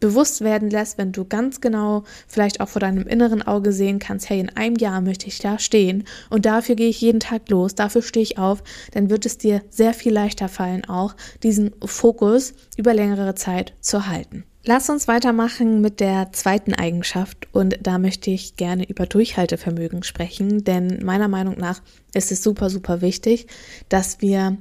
bewusst 0.00 0.40
werden 0.40 0.70
lässt, 0.70 0.98
wenn 0.98 1.12
du 1.12 1.24
ganz 1.24 1.60
genau 1.60 2.04
vielleicht 2.26 2.60
auch 2.60 2.68
vor 2.68 2.80
deinem 2.80 3.06
inneren 3.06 3.42
Auge 3.42 3.72
sehen 3.72 3.98
kannst, 3.98 4.28
hey, 4.30 4.40
in 4.40 4.50
einem 4.50 4.76
Jahr 4.76 5.00
möchte 5.00 5.26
ich 5.26 5.38
da 5.38 5.58
stehen 5.58 6.04
und 6.30 6.46
dafür 6.46 6.74
gehe 6.74 6.88
ich 6.88 7.00
jeden 7.00 7.20
Tag 7.20 7.48
los, 7.48 7.74
dafür 7.74 8.02
stehe 8.02 8.22
ich 8.22 8.38
auf, 8.38 8.62
dann 8.92 9.10
wird 9.10 9.26
es 9.26 9.38
dir 9.38 9.62
sehr 9.70 9.94
viel 9.94 10.12
leichter 10.12 10.48
fallen, 10.48 10.84
auch 10.84 11.14
diesen 11.42 11.72
Fokus 11.84 12.54
über 12.76 12.94
längere 12.94 13.34
Zeit 13.34 13.74
zu 13.80 14.06
halten. 14.06 14.44
Lass 14.64 14.90
uns 14.90 15.08
weitermachen 15.08 15.80
mit 15.80 15.98
der 15.98 16.30
zweiten 16.32 16.74
Eigenschaft 16.74 17.48
und 17.52 17.78
da 17.80 17.98
möchte 17.98 18.30
ich 18.30 18.56
gerne 18.56 18.86
über 18.86 19.06
Durchhaltevermögen 19.06 20.02
sprechen, 20.02 20.62
denn 20.62 21.02
meiner 21.04 21.28
Meinung 21.28 21.56
nach 21.58 21.80
ist 22.12 22.32
es 22.32 22.42
super, 22.42 22.68
super 22.68 23.00
wichtig, 23.00 23.46
dass 23.88 24.20
wir 24.20 24.58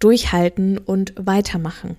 durchhalten 0.00 0.78
und 0.78 1.14
weitermachen. 1.16 1.96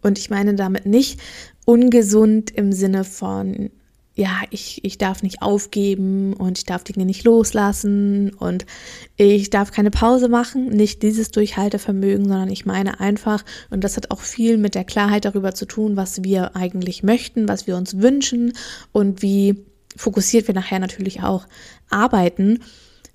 Und 0.00 0.18
ich 0.18 0.30
meine 0.30 0.54
damit 0.54 0.86
nicht 0.86 1.20
ungesund 1.64 2.50
im 2.50 2.72
Sinne 2.72 3.04
von, 3.04 3.70
ja, 4.14 4.42
ich, 4.50 4.84
ich 4.84 4.98
darf 4.98 5.22
nicht 5.22 5.40
aufgeben 5.40 6.34
und 6.34 6.58
ich 6.58 6.66
darf 6.66 6.84
Dinge 6.84 7.06
nicht 7.06 7.24
loslassen 7.24 8.30
und 8.34 8.66
ich 9.16 9.48
darf 9.48 9.70
keine 9.70 9.90
Pause 9.90 10.28
machen. 10.28 10.68
Nicht 10.68 11.02
dieses 11.02 11.30
Durchhaltevermögen, 11.30 12.28
sondern 12.28 12.50
ich 12.50 12.66
meine 12.66 13.00
einfach, 13.00 13.42
und 13.70 13.84
das 13.84 13.96
hat 13.96 14.10
auch 14.10 14.20
viel 14.20 14.58
mit 14.58 14.74
der 14.74 14.84
Klarheit 14.84 15.24
darüber 15.24 15.54
zu 15.54 15.64
tun, 15.64 15.96
was 15.96 16.22
wir 16.24 16.56
eigentlich 16.56 17.02
möchten, 17.02 17.48
was 17.48 17.66
wir 17.66 17.76
uns 17.76 17.98
wünschen 17.98 18.52
und 18.92 19.22
wie 19.22 19.64
fokussiert 19.96 20.46
wir 20.46 20.54
nachher 20.54 20.78
natürlich 20.78 21.22
auch 21.22 21.46
arbeiten. 21.88 22.60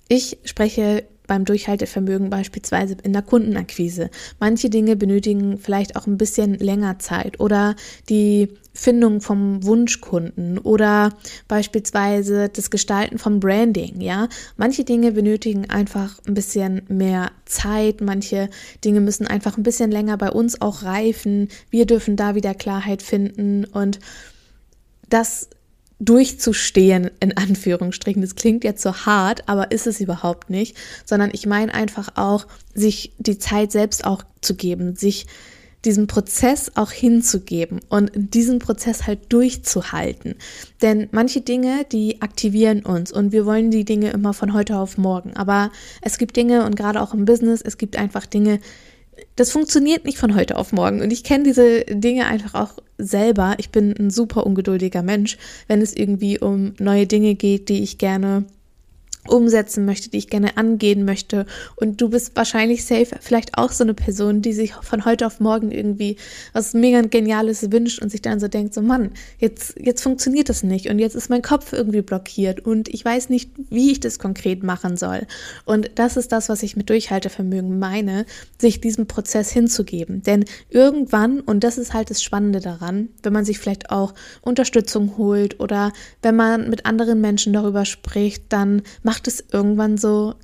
Ich 0.08 0.38
spreche 0.44 1.04
beim 1.28 1.44
Durchhaltevermögen 1.44 2.30
beispielsweise 2.30 2.96
in 3.04 3.12
der 3.12 3.22
Kundenakquise. 3.22 4.10
Manche 4.40 4.70
Dinge 4.70 4.96
benötigen 4.96 5.58
vielleicht 5.58 5.94
auch 5.94 6.08
ein 6.08 6.18
bisschen 6.18 6.54
länger 6.54 6.98
Zeit 6.98 7.38
oder 7.38 7.76
die 8.08 8.48
Findung 8.72 9.20
vom 9.20 9.64
Wunschkunden 9.64 10.58
oder 10.58 11.10
beispielsweise 11.48 12.48
das 12.48 12.70
Gestalten 12.70 13.18
vom 13.18 13.40
Branding, 13.40 14.00
ja. 14.00 14.28
Manche 14.56 14.84
Dinge 14.84 15.12
benötigen 15.12 15.68
einfach 15.68 16.18
ein 16.26 16.34
bisschen 16.34 16.82
mehr 16.88 17.32
Zeit, 17.44 18.00
manche 18.00 18.48
Dinge 18.84 19.00
müssen 19.00 19.26
einfach 19.26 19.56
ein 19.56 19.64
bisschen 19.64 19.90
länger 19.90 20.16
bei 20.16 20.30
uns 20.30 20.60
auch 20.60 20.84
reifen. 20.84 21.48
Wir 21.70 21.86
dürfen 21.86 22.16
da 22.16 22.34
wieder 22.36 22.54
Klarheit 22.54 23.02
finden 23.02 23.64
und 23.64 23.98
das 25.08 25.48
durchzustehen, 26.00 27.10
in 27.20 27.36
Anführungsstrichen. 27.36 28.22
Das 28.22 28.36
klingt 28.36 28.64
jetzt 28.64 28.82
so 28.82 28.94
hart, 28.94 29.48
aber 29.48 29.72
ist 29.72 29.86
es 29.86 30.00
überhaupt 30.00 30.50
nicht, 30.50 30.76
sondern 31.04 31.30
ich 31.32 31.46
meine 31.46 31.74
einfach 31.74 32.10
auch, 32.16 32.46
sich 32.74 33.12
die 33.18 33.38
Zeit 33.38 33.72
selbst 33.72 34.04
auch 34.04 34.22
zu 34.40 34.54
geben, 34.54 34.94
sich 34.94 35.26
diesen 35.84 36.06
Prozess 36.08 36.72
auch 36.74 36.90
hinzugeben 36.90 37.80
und 37.88 38.10
diesen 38.14 38.58
Prozess 38.58 39.06
halt 39.06 39.32
durchzuhalten. 39.32 40.34
Denn 40.82 41.08
manche 41.12 41.40
Dinge, 41.40 41.84
die 41.90 42.20
aktivieren 42.20 42.84
uns 42.84 43.12
und 43.12 43.32
wir 43.32 43.46
wollen 43.46 43.70
die 43.70 43.84
Dinge 43.84 44.10
immer 44.10 44.34
von 44.34 44.52
heute 44.54 44.76
auf 44.76 44.98
morgen. 44.98 45.36
Aber 45.36 45.70
es 46.02 46.18
gibt 46.18 46.36
Dinge 46.36 46.64
und 46.64 46.74
gerade 46.76 47.00
auch 47.00 47.14
im 47.14 47.24
Business, 47.24 47.62
es 47.62 47.78
gibt 47.78 47.96
einfach 47.96 48.26
Dinge, 48.26 48.58
das 49.36 49.52
funktioniert 49.52 50.04
nicht 50.04 50.18
von 50.18 50.34
heute 50.34 50.56
auf 50.56 50.72
morgen. 50.72 51.00
Und 51.00 51.12
ich 51.12 51.24
kenne 51.24 51.44
diese 51.44 51.84
Dinge 51.84 52.26
einfach 52.26 52.54
auch 52.54 52.82
selber. 52.98 53.54
Ich 53.58 53.70
bin 53.70 53.94
ein 53.98 54.10
super 54.10 54.46
ungeduldiger 54.46 55.02
Mensch, 55.02 55.38
wenn 55.66 55.80
es 55.80 55.94
irgendwie 55.94 56.38
um 56.38 56.74
neue 56.78 57.06
Dinge 57.06 57.34
geht, 57.34 57.68
die 57.68 57.82
ich 57.82 57.98
gerne 57.98 58.44
umsetzen 59.28 59.84
möchte, 59.84 60.10
die 60.10 60.18
ich 60.18 60.28
gerne 60.28 60.56
angehen 60.56 61.04
möchte. 61.04 61.46
Und 61.76 62.00
du 62.00 62.10
bist 62.10 62.34
wahrscheinlich 62.34 62.84
safe 62.84 63.16
vielleicht 63.20 63.56
auch 63.56 63.72
so 63.72 63.84
eine 63.84 63.94
Person, 63.94 64.42
die 64.42 64.52
sich 64.52 64.74
von 64.74 65.04
heute 65.04 65.26
auf 65.26 65.40
morgen 65.40 65.70
irgendwie 65.70 66.16
was 66.52 66.74
mega 66.74 67.00
Geniales 67.02 67.70
wünscht 67.70 68.00
und 68.02 68.10
sich 68.10 68.22
dann 68.22 68.40
so 68.40 68.48
denkt, 68.48 68.74
so 68.74 68.82
Mann, 68.82 69.10
jetzt, 69.38 69.74
jetzt 69.78 70.02
funktioniert 70.02 70.48
das 70.48 70.62
nicht 70.62 70.88
und 70.88 70.98
jetzt 70.98 71.14
ist 71.14 71.30
mein 71.30 71.42
Kopf 71.42 71.72
irgendwie 71.72 72.02
blockiert 72.02 72.64
und 72.64 72.88
ich 72.88 73.04
weiß 73.04 73.28
nicht, 73.28 73.50
wie 73.70 73.92
ich 73.92 74.00
das 74.00 74.18
konkret 74.18 74.62
machen 74.62 74.96
soll. 74.96 75.26
Und 75.64 75.90
das 75.96 76.16
ist 76.16 76.32
das, 76.32 76.48
was 76.48 76.62
ich 76.62 76.76
mit 76.76 76.90
Durchhaltevermögen 76.90 77.78
meine, 77.78 78.26
sich 78.58 78.80
diesem 78.80 79.06
Prozess 79.06 79.50
hinzugeben. 79.50 80.22
Denn 80.22 80.44
irgendwann, 80.70 81.40
und 81.40 81.64
das 81.64 81.78
ist 81.78 81.94
halt 81.94 82.10
das 82.10 82.22
Spannende 82.22 82.60
daran, 82.60 83.08
wenn 83.22 83.32
man 83.32 83.44
sich 83.44 83.58
vielleicht 83.58 83.90
auch 83.90 84.14
Unterstützung 84.42 85.16
holt 85.16 85.60
oder 85.60 85.92
wenn 86.22 86.36
man 86.36 86.70
mit 86.70 86.86
anderen 86.86 87.20
Menschen 87.20 87.52
darüber 87.52 87.84
spricht, 87.84 88.44
dann 88.48 88.82
macht 89.02 89.17
macht 89.18 89.26
es 89.26 89.44
irgendwann 89.52 89.98
so 89.98 90.34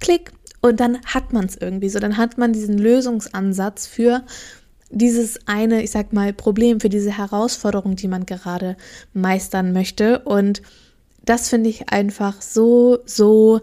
Klick 0.00 0.30
und 0.60 0.78
dann 0.78 1.00
hat 1.04 1.32
man 1.32 1.46
es 1.46 1.56
irgendwie 1.56 1.88
so. 1.88 1.98
Dann 1.98 2.16
hat 2.16 2.38
man 2.38 2.52
diesen 2.52 2.78
Lösungsansatz 2.78 3.88
für 3.88 4.22
dieses 4.90 5.40
eine, 5.48 5.82
ich 5.82 5.90
sag 5.90 6.12
mal, 6.12 6.32
Problem, 6.32 6.78
für 6.78 6.88
diese 6.88 7.18
Herausforderung, 7.18 7.96
die 7.96 8.06
man 8.06 8.24
gerade 8.24 8.76
meistern 9.12 9.72
möchte. 9.72 10.20
Und 10.20 10.62
das 11.24 11.48
finde 11.48 11.68
ich 11.68 11.88
einfach 11.88 12.40
so, 12.42 13.00
so 13.06 13.60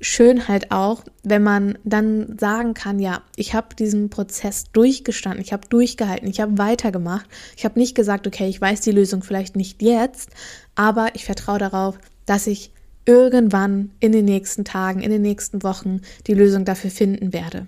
schön 0.00 0.46
halt 0.46 0.70
auch, 0.70 1.02
wenn 1.24 1.42
man 1.42 1.76
dann 1.82 2.38
sagen 2.38 2.74
kann, 2.74 3.00
ja, 3.00 3.22
ich 3.34 3.52
habe 3.54 3.74
diesen 3.74 4.10
Prozess 4.10 4.70
durchgestanden, 4.72 5.42
ich 5.42 5.52
habe 5.52 5.66
durchgehalten, 5.68 6.28
ich 6.28 6.40
habe 6.40 6.56
weitergemacht. 6.56 7.26
Ich 7.56 7.64
habe 7.64 7.80
nicht 7.80 7.96
gesagt, 7.96 8.28
okay, 8.28 8.46
ich 8.46 8.60
weiß 8.60 8.80
die 8.82 8.92
Lösung 8.92 9.24
vielleicht 9.24 9.56
nicht 9.56 9.82
jetzt, 9.82 10.30
aber 10.76 11.16
ich 11.16 11.24
vertraue 11.24 11.58
darauf, 11.58 11.98
dass 12.26 12.46
ich 12.46 12.70
irgendwann 13.04 13.90
in 14.00 14.12
den 14.12 14.24
nächsten 14.24 14.64
Tagen, 14.64 15.00
in 15.00 15.10
den 15.10 15.22
nächsten 15.22 15.62
Wochen 15.62 16.00
die 16.26 16.34
Lösung 16.34 16.64
dafür 16.64 16.90
finden 16.90 17.32
werde. 17.32 17.66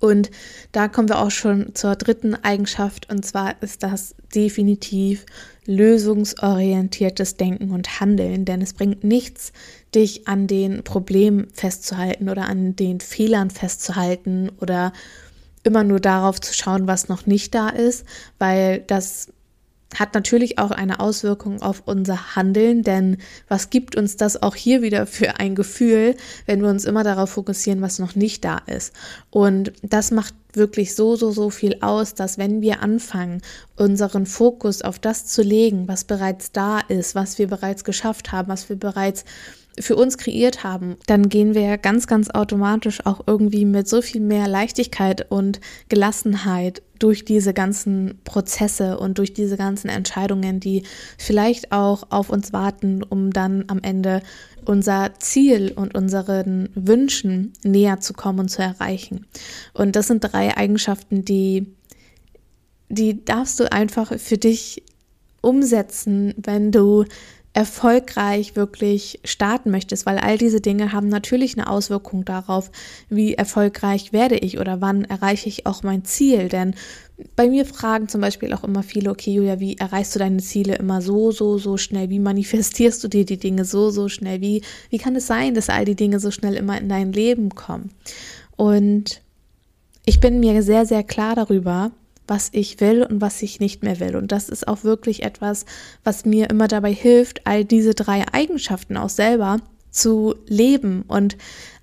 Und 0.00 0.30
da 0.72 0.88
kommen 0.88 1.08
wir 1.08 1.18
auch 1.18 1.30
schon 1.30 1.74
zur 1.74 1.96
dritten 1.96 2.34
Eigenschaft, 2.34 3.10
und 3.10 3.24
zwar 3.24 3.62
ist 3.62 3.82
das 3.82 4.14
definitiv 4.34 5.24
lösungsorientiertes 5.66 7.36
Denken 7.36 7.70
und 7.70 8.00
Handeln, 8.00 8.44
denn 8.44 8.60
es 8.60 8.74
bringt 8.74 9.02
nichts, 9.02 9.52
dich 9.94 10.28
an 10.28 10.46
den 10.46 10.84
Problemen 10.84 11.48
festzuhalten 11.52 12.28
oder 12.28 12.46
an 12.48 12.76
den 12.76 13.00
Fehlern 13.00 13.50
festzuhalten 13.50 14.50
oder 14.60 14.92
immer 15.62 15.84
nur 15.84 16.00
darauf 16.00 16.40
zu 16.40 16.52
schauen, 16.52 16.86
was 16.86 17.08
noch 17.08 17.26
nicht 17.26 17.54
da 17.54 17.70
ist, 17.70 18.04
weil 18.38 18.80
das 18.80 19.28
hat 19.94 20.14
natürlich 20.14 20.58
auch 20.58 20.70
eine 20.70 21.00
Auswirkung 21.00 21.62
auf 21.62 21.82
unser 21.86 22.36
Handeln, 22.36 22.82
denn 22.82 23.18
was 23.48 23.70
gibt 23.70 23.96
uns 23.96 24.16
das 24.16 24.42
auch 24.42 24.54
hier 24.54 24.82
wieder 24.82 25.06
für 25.06 25.38
ein 25.38 25.54
Gefühl, 25.54 26.16
wenn 26.46 26.62
wir 26.62 26.68
uns 26.68 26.84
immer 26.84 27.04
darauf 27.04 27.30
fokussieren, 27.30 27.82
was 27.82 27.98
noch 27.98 28.14
nicht 28.14 28.44
da 28.44 28.58
ist? 28.66 28.92
Und 29.30 29.72
das 29.82 30.10
macht 30.10 30.34
wirklich 30.52 30.94
so, 30.94 31.16
so, 31.16 31.30
so 31.30 31.50
viel 31.50 31.78
aus, 31.80 32.14
dass 32.14 32.38
wenn 32.38 32.60
wir 32.60 32.82
anfangen, 32.82 33.42
unseren 33.76 34.26
Fokus 34.26 34.82
auf 34.82 34.98
das 34.98 35.26
zu 35.26 35.42
legen, 35.42 35.88
was 35.88 36.04
bereits 36.04 36.52
da 36.52 36.80
ist, 36.80 37.14
was 37.14 37.38
wir 37.38 37.48
bereits 37.48 37.84
geschafft 37.84 38.32
haben, 38.32 38.48
was 38.48 38.68
wir 38.68 38.76
bereits 38.76 39.24
für 39.80 39.96
uns 39.96 40.18
kreiert 40.18 40.62
haben, 40.64 40.96
dann 41.06 41.28
gehen 41.28 41.54
wir 41.54 41.78
ganz, 41.78 42.06
ganz 42.06 42.30
automatisch 42.30 43.04
auch 43.04 43.22
irgendwie 43.26 43.64
mit 43.64 43.88
so 43.88 44.02
viel 44.02 44.20
mehr 44.20 44.46
Leichtigkeit 44.48 45.30
und 45.30 45.60
Gelassenheit 45.88 46.82
durch 46.98 47.24
diese 47.24 47.52
ganzen 47.52 48.20
Prozesse 48.24 48.98
und 48.98 49.18
durch 49.18 49.34
diese 49.34 49.56
ganzen 49.56 49.88
Entscheidungen, 49.88 50.60
die 50.60 50.84
vielleicht 51.18 51.72
auch 51.72 52.04
auf 52.10 52.30
uns 52.30 52.52
warten, 52.52 53.02
um 53.02 53.30
dann 53.30 53.64
am 53.68 53.80
Ende 53.82 54.22
unser 54.64 55.12
Ziel 55.18 55.72
und 55.74 55.94
unseren 55.94 56.70
Wünschen 56.74 57.52
näher 57.62 58.00
zu 58.00 58.14
kommen 58.14 58.40
und 58.40 58.48
zu 58.48 58.62
erreichen. 58.62 59.26
Und 59.74 59.96
das 59.96 60.06
sind 60.06 60.20
drei 60.20 60.56
Eigenschaften, 60.56 61.24
die, 61.24 61.66
die 62.88 63.24
darfst 63.24 63.60
du 63.60 63.70
einfach 63.70 64.18
für 64.18 64.38
dich 64.38 64.82
umsetzen, 65.40 66.32
wenn 66.38 66.72
du 66.72 67.04
erfolgreich 67.54 68.56
wirklich 68.56 69.20
starten 69.24 69.70
möchtest, 69.70 70.06
weil 70.06 70.18
all 70.18 70.36
diese 70.36 70.60
Dinge 70.60 70.92
haben 70.92 71.08
natürlich 71.08 71.56
eine 71.56 71.70
Auswirkung 71.70 72.24
darauf, 72.24 72.70
wie 73.08 73.34
erfolgreich 73.34 74.12
werde 74.12 74.36
ich 74.36 74.58
oder 74.58 74.80
wann 74.80 75.04
erreiche 75.04 75.48
ich 75.48 75.64
auch 75.64 75.84
mein 75.84 76.04
Ziel. 76.04 76.48
Denn 76.48 76.74
bei 77.36 77.48
mir 77.48 77.64
fragen 77.64 78.08
zum 78.08 78.20
Beispiel 78.20 78.52
auch 78.52 78.64
immer 78.64 78.82
viele, 78.82 79.08
okay, 79.08 79.32
Julia, 79.32 79.60
wie 79.60 79.78
erreichst 79.78 80.16
du 80.16 80.18
deine 80.18 80.38
Ziele 80.38 80.74
immer 80.74 81.00
so, 81.00 81.30
so, 81.30 81.56
so 81.58 81.76
schnell? 81.76 82.10
Wie 82.10 82.18
manifestierst 82.18 83.02
du 83.04 83.08
dir 83.08 83.24
die 83.24 83.38
Dinge 83.38 83.64
so, 83.64 83.90
so 83.90 84.08
schnell? 84.08 84.40
Wie, 84.40 84.62
wie 84.90 84.98
kann 84.98 85.14
es 85.14 85.28
sein, 85.28 85.54
dass 85.54 85.70
all 85.70 85.84
die 85.84 85.94
Dinge 85.94 86.18
so 86.18 86.32
schnell 86.32 86.54
immer 86.54 86.76
in 86.80 86.88
dein 86.88 87.12
Leben 87.12 87.50
kommen? 87.50 87.92
Und 88.56 89.22
ich 90.04 90.18
bin 90.18 90.40
mir 90.40 90.60
sehr, 90.64 90.86
sehr 90.86 91.04
klar 91.04 91.36
darüber, 91.36 91.92
was 92.26 92.48
ich 92.52 92.80
will 92.80 93.02
und 93.02 93.20
was 93.20 93.42
ich 93.42 93.60
nicht 93.60 93.82
mehr 93.82 94.00
will. 94.00 94.16
Und 94.16 94.32
das 94.32 94.48
ist 94.48 94.66
auch 94.66 94.84
wirklich 94.84 95.22
etwas, 95.22 95.66
was 96.02 96.24
mir 96.24 96.50
immer 96.50 96.68
dabei 96.68 96.92
hilft, 96.92 97.46
all 97.46 97.64
diese 97.64 97.94
drei 97.94 98.24
Eigenschaften 98.32 98.96
auch 98.96 99.10
selber 99.10 99.58
zu 99.90 100.34
leben 100.46 101.04
und 101.06 101.36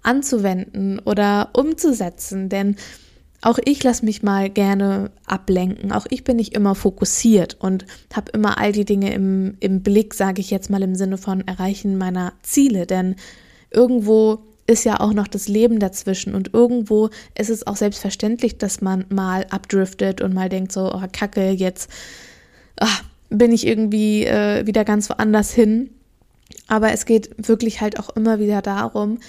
anzuwenden 0.04 1.00
oder 1.00 1.50
umzusetzen. 1.54 2.50
Denn 2.50 2.76
auch 3.42 3.58
ich 3.64 3.84
lasse 3.84 4.06
mich 4.06 4.22
mal 4.22 4.50
gerne 4.50 5.12
ablenken. 5.26 5.92
Auch 5.92 6.06
ich 6.10 6.24
bin 6.24 6.38
nicht 6.38 6.54
immer 6.54 6.76
fokussiert 6.76 7.58
und 7.60 7.86
habe 8.14 8.32
immer 8.34 8.60
all 8.60 8.72
die 8.72 8.86
Dinge 8.86 9.14
im, 9.14 9.58
im 9.60 9.82
Blick, 9.82 10.14
sage 10.14 10.42
ich 10.42 10.52
jetzt 10.52 10.70
mal 10.70 10.84
im 10.84 10.96
Sinne 10.96 11.18
von 11.18 11.48
Erreichen 11.48 11.98
meiner 11.98 12.34
Ziele. 12.44 12.86
Denn 12.86 13.16
irgendwo 13.72 14.40
ist 14.68 14.84
ja 14.86 15.00
auch 15.00 15.14
noch 15.14 15.28
das 15.28 15.48
Leben 15.48 15.80
dazwischen 15.80 16.36
und 16.36 16.54
irgendwo 16.54 17.10
ist 17.38 17.50
es 17.50 17.66
auch 17.68 17.76
selbstverständlich, 17.76 18.58
dass 18.58 18.82
man 18.82 19.06
mal 19.10 19.46
abdriftet 19.50 20.22
und 20.22 20.34
mal 20.34 20.50
denkt 20.50 20.72
so, 20.72 20.94
oh 20.94 21.04
Kacke, 21.12 21.50
jetzt 21.50 21.90
ach, 22.78 23.04
bin 23.30 23.52
ich 23.52 23.66
irgendwie 23.66 24.26
äh, 24.26 24.66
wieder 24.66 24.86
ganz 24.86 25.10
woanders 25.10 25.52
hin. 25.54 25.90
Aber 26.68 26.92
es 26.92 27.06
geht 27.06 27.48
wirklich 27.48 27.82
halt 27.82 28.00
auch 28.00 28.10
immer 28.10 28.40
wieder 28.40 28.62
darum, 28.62 29.20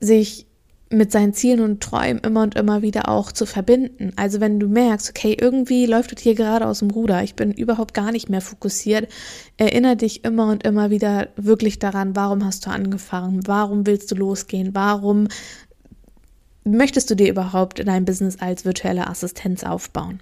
sich 0.00 0.46
mit 0.94 1.12
seinen 1.12 1.34
Zielen 1.34 1.60
und 1.60 1.82
Träumen 1.82 2.20
immer 2.22 2.42
und 2.42 2.54
immer 2.54 2.82
wieder 2.82 3.08
auch 3.08 3.32
zu 3.32 3.46
verbinden. 3.46 4.12
Also 4.16 4.40
wenn 4.40 4.60
du 4.60 4.68
merkst, 4.68 5.10
okay, 5.10 5.36
irgendwie 5.38 5.86
läuft 5.86 6.12
es 6.16 6.22
hier 6.22 6.34
gerade 6.34 6.66
aus 6.66 6.80
dem 6.80 6.90
Ruder, 6.90 7.22
ich 7.22 7.34
bin 7.34 7.52
überhaupt 7.52 7.94
gar 7.94 8.12
nicht 8.12 8.28
mehr 8.28 8.40
fokussiert, 8.40 9.08
erinnere 9.56 9.96
dich 9.96 10.24
immer 10.24 10.50
und 10.50 10.64
immer 10.64 10.90
wieder 10.90 11.28
wirklich 11.36 11.78
daran, 11.78 12.16
warum 12.16 12.44
hast 12.44 12.66
du 12.66 12.70
angefangen, 12.70 13.46
warum 13.46 13.86
willst 13.86 14.10
du 14.10 14.14
losgehen, 14.14 14.74
warum 14.74 15.28
möchtest 16.64 17.10
du 17.10 17.16
dir 17.16 17.28
überhaupt 17.28 17.86
dein 17.86 18.04
Business 18.04 18.40
als 18.40 18.64
virtuelle 18.64 19.06
Assistenz 19.06 19.64
aufbauen. 19.64 20.20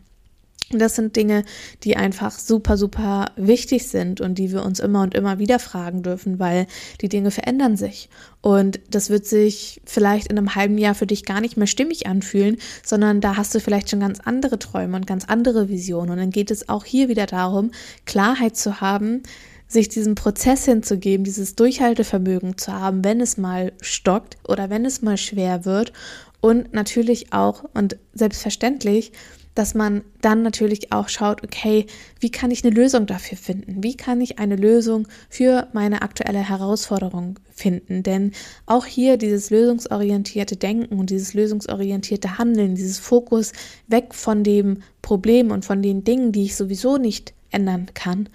Das 0.70 0.96
sind 0.96 1.16
Dinge, 1.16 1.44
die 1.84 1.96
einfach 1.96 2.38
super, 2.38 2.76
super 2.76 3.26
wichtig 3.36 3.88
sind 3.88 4.20
und 4.20 4.36
die 4.36 4.52
wir 4.52 4.64
uns 4.64 4.80
immer 4.80 5.02
und 5.02 5.14
immer 5.14 5.38
wieder 5.38 5.58
fragen 5.58 6.02
dürfen, 6.02 6.38
weil 6.38 6.66
die 7.00 7.08
Dinge 7.08 7.30
verändern 7.30 7.76
sich. 7.76 8.08
Und 8.40 8.80
das 8.90 9.10
wird 9.10 9.26
sich 9.26 9.80
vielleicht 9.84 10.28
in 10.28 10.38
einem 10.38 10.54
halben 10.54 10.78
Jahr 10.78 10.94
für 10.94 11.06
dich 11.06 11.24
gar 11.24 11.40
nicht 11.40 11.56
mehr 11.56 11.66
stimmig 11.66 12.06
anfühlen, 12.06 12.56
sondern 12.84 13.20
da 13.20 13.36
hast 13.36 13.54
du 13.54 13.60
vielleicht 13.60 13.90
schon 13.90 14.00
ganz 14.00 14.20
andere 14.20 14.58
Träume 14.58 14.96
und 14.96 15.06
ganz 15.06 15.26
andere 15.26 15.68
Visionen. 15.68 16.10
Und 16.10 16.18
dann 16.18 16.30
geht 16.30 16.50
es 16.50 16.68
auch 16.68 16.84
hier 16.84 17.08
wieder 17.08 17.26
darum, 17.26 17.70
Klarheit 18.06 18.56
zu 18.56 18.80
haben, 18.80 19.22
sich 19.68 19.88
diesen 19.88 20.14
Prozess 20.14 20.64
hinzugeben, 20.64 21.24
dieses 21.24 21.54
Durchhaltevermögen 21.54 22.58
zu 22.58 22.72
haben, 22.72 23.04
wenn 23.04 23.20
es 23.20 23.38
mal 23.38 23.72
stockt 23.80 24.36
oder 24.46 24.70
wenn 24.70 24.84
es 24.84 25.02
mal 25.02 25.16
schwer 25.16 25.64
wird 25.64 25.92
und 26.40 26.74
natürlich 26.74 27.32
auch 27.32 27.64
und 27.72 27.96
selbstverständlich 28.12 29.12
dass 29.54 29.74
man 29.74 30.02
dann 30.20 30.42
natürlich 30.42 30.92
auch 30.92 31.08
schaut, 31.08 31.44
okay, 31.44 31.86
wie 32.20 32.30
kann 32.30 32.50
ich 32.50 32.64
eine 32.64 32.74
Lösung 32.74 33.06
dafür 33.06 33.36
finden? 33.36 33.82
Wie 33.82 33.96
kann 33.96 34.20
ich 34.20 34.38
eine 34.38 34.56
Lösung 34.56 35.06
für 35.28 35.68
meine 35.72 36.02
aktuelle 36.02 36.48
Herausforderung 36.48 37.38
finden? 37.50 38.02
Denn 38.02 38.32
auch 38.66 38.86
hier 38.86 39.18
dieses 39.18 39.50
lösungsorientierte 39.50 40.56
Denken 40.56 40.98
und 40.98 41.10
dieses 41.10 41.34
lösungsorientierte 41.34 42.38
Handeln, 42.38 42.74
dieses 42.74 42.98
Fokus 42.98 43.52
weg 43.88 44.14
von 44.14 44.42
dem 44.42 44.82
Problem 45.02 45.50
und 45.50 45.64
von 45.64 45.82
den 45.82 46.04
Dingen, 46.04 46.32
die 46.32 46.44
ich 46.44 46.56
sowieso 46.56 46.96
nicht 46.96 47.34
ändern 47.50 47.88
kann, 47.92 48.28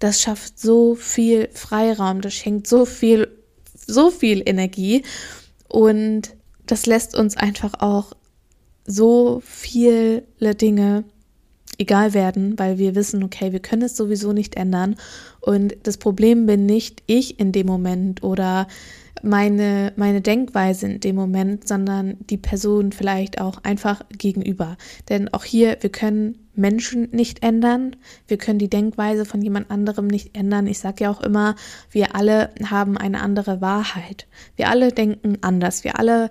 das 0.00 0.20
schafft 0.20 0.58
so 0.58 0.96
viel 0.96 1.48
Freiraum, 1.52 2.20
das 2.20 2.34
schenkt 2.34 2.66
so 2.66 2.84
viel, 2.84 3.28
so 3.74 4.10
viel 4.10 4.42
Energie 4.44 5.04
und 5.68 6.34
das 6.66 6.86
lässt 6.86 7.16
uns 7.16 7.36
einfach 7.36 7.74
auch 7.80 8.12
so 8.86 9.42
viele 9.44 10.22
Dinge 10.40 11.04
egal 11.78 12.14
werden, 12.14 12.58
weil 12.58 12.78
wir 12.78 12.94
wissen, 12.94 13.22
okay, 13.22 13.52
wir 13.52 13.60
können 13.60 13.82
es 13.82 13.96
sowieso 13.96 14.32
nicht 14.32 14.56
ändern. 14.56 14.96
Und 15.40 15.74
das 15.82 15.96
Problem 15.96 16.46
bin 16.46 16.66
nicht 16.66 17.02
ich 17.06 17.40
in 17.40 17.52
dem 17.52 17.66
Moment 17.66 18.22
oder 18.22 18.68
meine, 19.22 19.92
meine 19.96 20.20
Denkweise 20.20 20.86
in 20.86 21.00
dem 21.00 21.16
Moment, 21.16 21.66
sondern 21.66 22.16
die 22.28 22.36
Person 22.36 22.92
vielleicht 22.92 23.40
auch 23.40 23.64
einfach 23.64 24.02
gegenüber. 24.10 24.76
Denn 25.08 25.32
auch 25.32 25.44
hier, 25.44 25.78
wir 25.80 25.90
können 25.90 26.38
Menschen 26.54 27.08
nicht 27.10 27.42
ändern. 27.42 27.96
Wir 28.28 28.36
können 28.36 28.58
die 28.58 28.70
Denkweise 28.70 29.24
von 29.24 29.40
jemand 29.42 29.70
anderem 29.70 30.06
nicht 30.06 30.36
ändern. 30.36 30.66
Ich 30.66 30.78
sage 30.78 31.04
ja 31.04 31.10
auch 31.10 31.22
immer, 31.22 31.56
wir 31.90 32.14
alle 32.14 32.50
haben 32.68 32.96
eine 32.98 33.20
andere 33.20 33.60
Wahrheit. 33.60 34.26
Wir 34.56 34.68
alle 34.68 34.92
denken 34.92 35.38
anders. 35.40 35.84
Wir 35.84 35.98
alle 35.98 36.30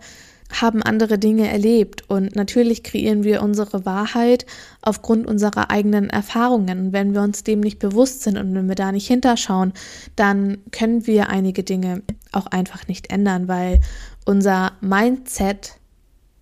haben 0.62 0.84
andere 0.84 1.18
Dinge 1.18 1.50
erlebt 1.50 2.10
und 2.10 2.36
natürlich 2.36 2.84
kreieren 2.84 3.24
wir 3.24 3.42
unsere 3.42 3.86
Wahrheit 3.86 4.46
aufgrund 4.82 5.28
unserer 5.28 5.70
eigenen 5.70 6.10
Erfahrungen. 6.10 6.80
Und 6.80 6.94
wenn 6.94 7.14
wir 7.14 7.22
uns 7.22 7.44
dem 7.44 7.60
nicht 7.60 7.80
bewusst 7.80 8.24
sind 8.24 8.38
und 8.38 8.54
wenn 8.54 8.68
wir 8.68 8.76
da 8.76 8.92
nicht 8.92 9.08
hinterschauen, 9.08 9.74
dann 10.16 10.60
können 10.72 11.08
wir 11.08 11.30
einige 11.30 11.64
Dinge 11.64 12.04
auch 12.32 12.48
einfach 12.48 12.88
nicht 12.88 13.12
ändern, 13.12 13.48
weil 13.48 13.82
unser 14.26 14.74
Mindset 14.82 15.76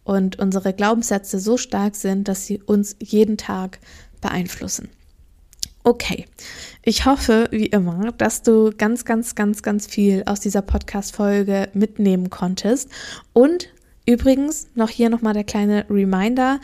und 0.04 0.40
unsere 0.40 0.74
Glaubenssätze 0.74 1.40
so 1.40 1.58
stark 1.58 1.96
sind, 1.96 2.28
dass 2.28 2.46
sie 2.46 2.62
uns 2.62 2.96
jeden 3.00 3.38
Tag 3.38 3.80
beeinflussen. 4.20 4.90
Okay, 5.84 6.26
ich 6.84 7.06
hoffe, 7.06 7.48
wie 7.50 7.66
immer, 7.66 8.12
dass 8.18 8.44
du 8.44 8.72
ganz, 8.78 9.04
ganz, 9.04 9.34
ganz, 9.34 9.64
ganz 9.64 9.88
viel 9.88 10.24
aus 10.28 10.40
dieser 10.40 10.62
Podcast-Folge 10.62 11.70
mitnehmen 11.74 12.30
konntest 12.30 12.90
und 13.34 13.70
Übrigens, 14.06 14.68
noch 14.76 14.90
hier 14.90 15.10
nochmal 15.10 15.34
der 15.34 15.44
kleine 15.44 15.86
Reminder. 15.90 16.60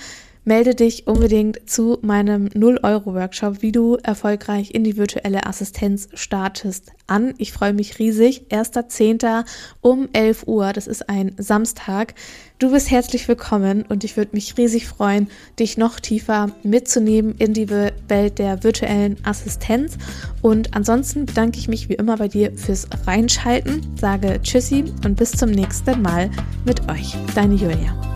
Melde 0.48 0.76
dich 0.76 1.08
unbedingt 1.08 1.70
zu 1.70 1.98
meinem 2.02 2.48
0-Euro-Workshop, 2.48 3.62
wie 3.62 3.74
du 3.74 3.98
erfolgreich 4.02 4.74
in 4.74 4.86
die 4.86 4.96
virtuelle 4.96 5.46
Assistenz 5.46 6.08
startest, 6.14 6.94
an. 7.06 7.34
Ich 7.38 7.52
freue 7.52 7.74
mich 7.74 8.00
riesig. 8.00 8.46
1.10. 8.50 9.44
um 9.82 10.08
11 10.14 10.48
Uhr, 10.48 10.72
das 10.72 10.88
ist 10.88 11.10
ein 11.10 11.34
Samstag. 11.38 12.14
Du 12.60 12.72
bist 12.72 12.90
herzlich 12.90 13.28
willkommen 13.28 13.84
und 13.90 14.06
ich 14.06 14.16
würde 14.16 14.32
mich 14.32 14.58
riesig 14.58 14.88
freuen, 14.88 15.30
dich 15.60 15.78
noch 15.78 16.00
tiefer 16.00 16.52
mitzunehmen 16.64 17.36
in 17.38 17.54
die 17.54 17.70
Welt 17.70 18.40
der 18.40 18.64
virtuellen 18.64 19.18
Assistenz. 19.26 19.98
Und 20.42 20.74
ansonsten 20.74 21.26
bedanke 21.26 21.60
ich 21.60 21.68
mich 21.68 21.90
wie 21.90 21.96
immer 21.96 22.16
bei 22.16 22.30
dir 22.30 22.54
fürs 22.54 22.88
Reinschalten, 23.06 23.86
sage 24.00 24.40
Tschüssi 24.42 24.86
und 25.04 25.18
bis 25.18 25.34
zum 25.34 25.52
nächsten 25.52 26.02
Mal 26.02 26.32
mit 26.64 26.90
euch. 26.90 27.18
Deine 27.36 27.56
Julia. 27.56 28.08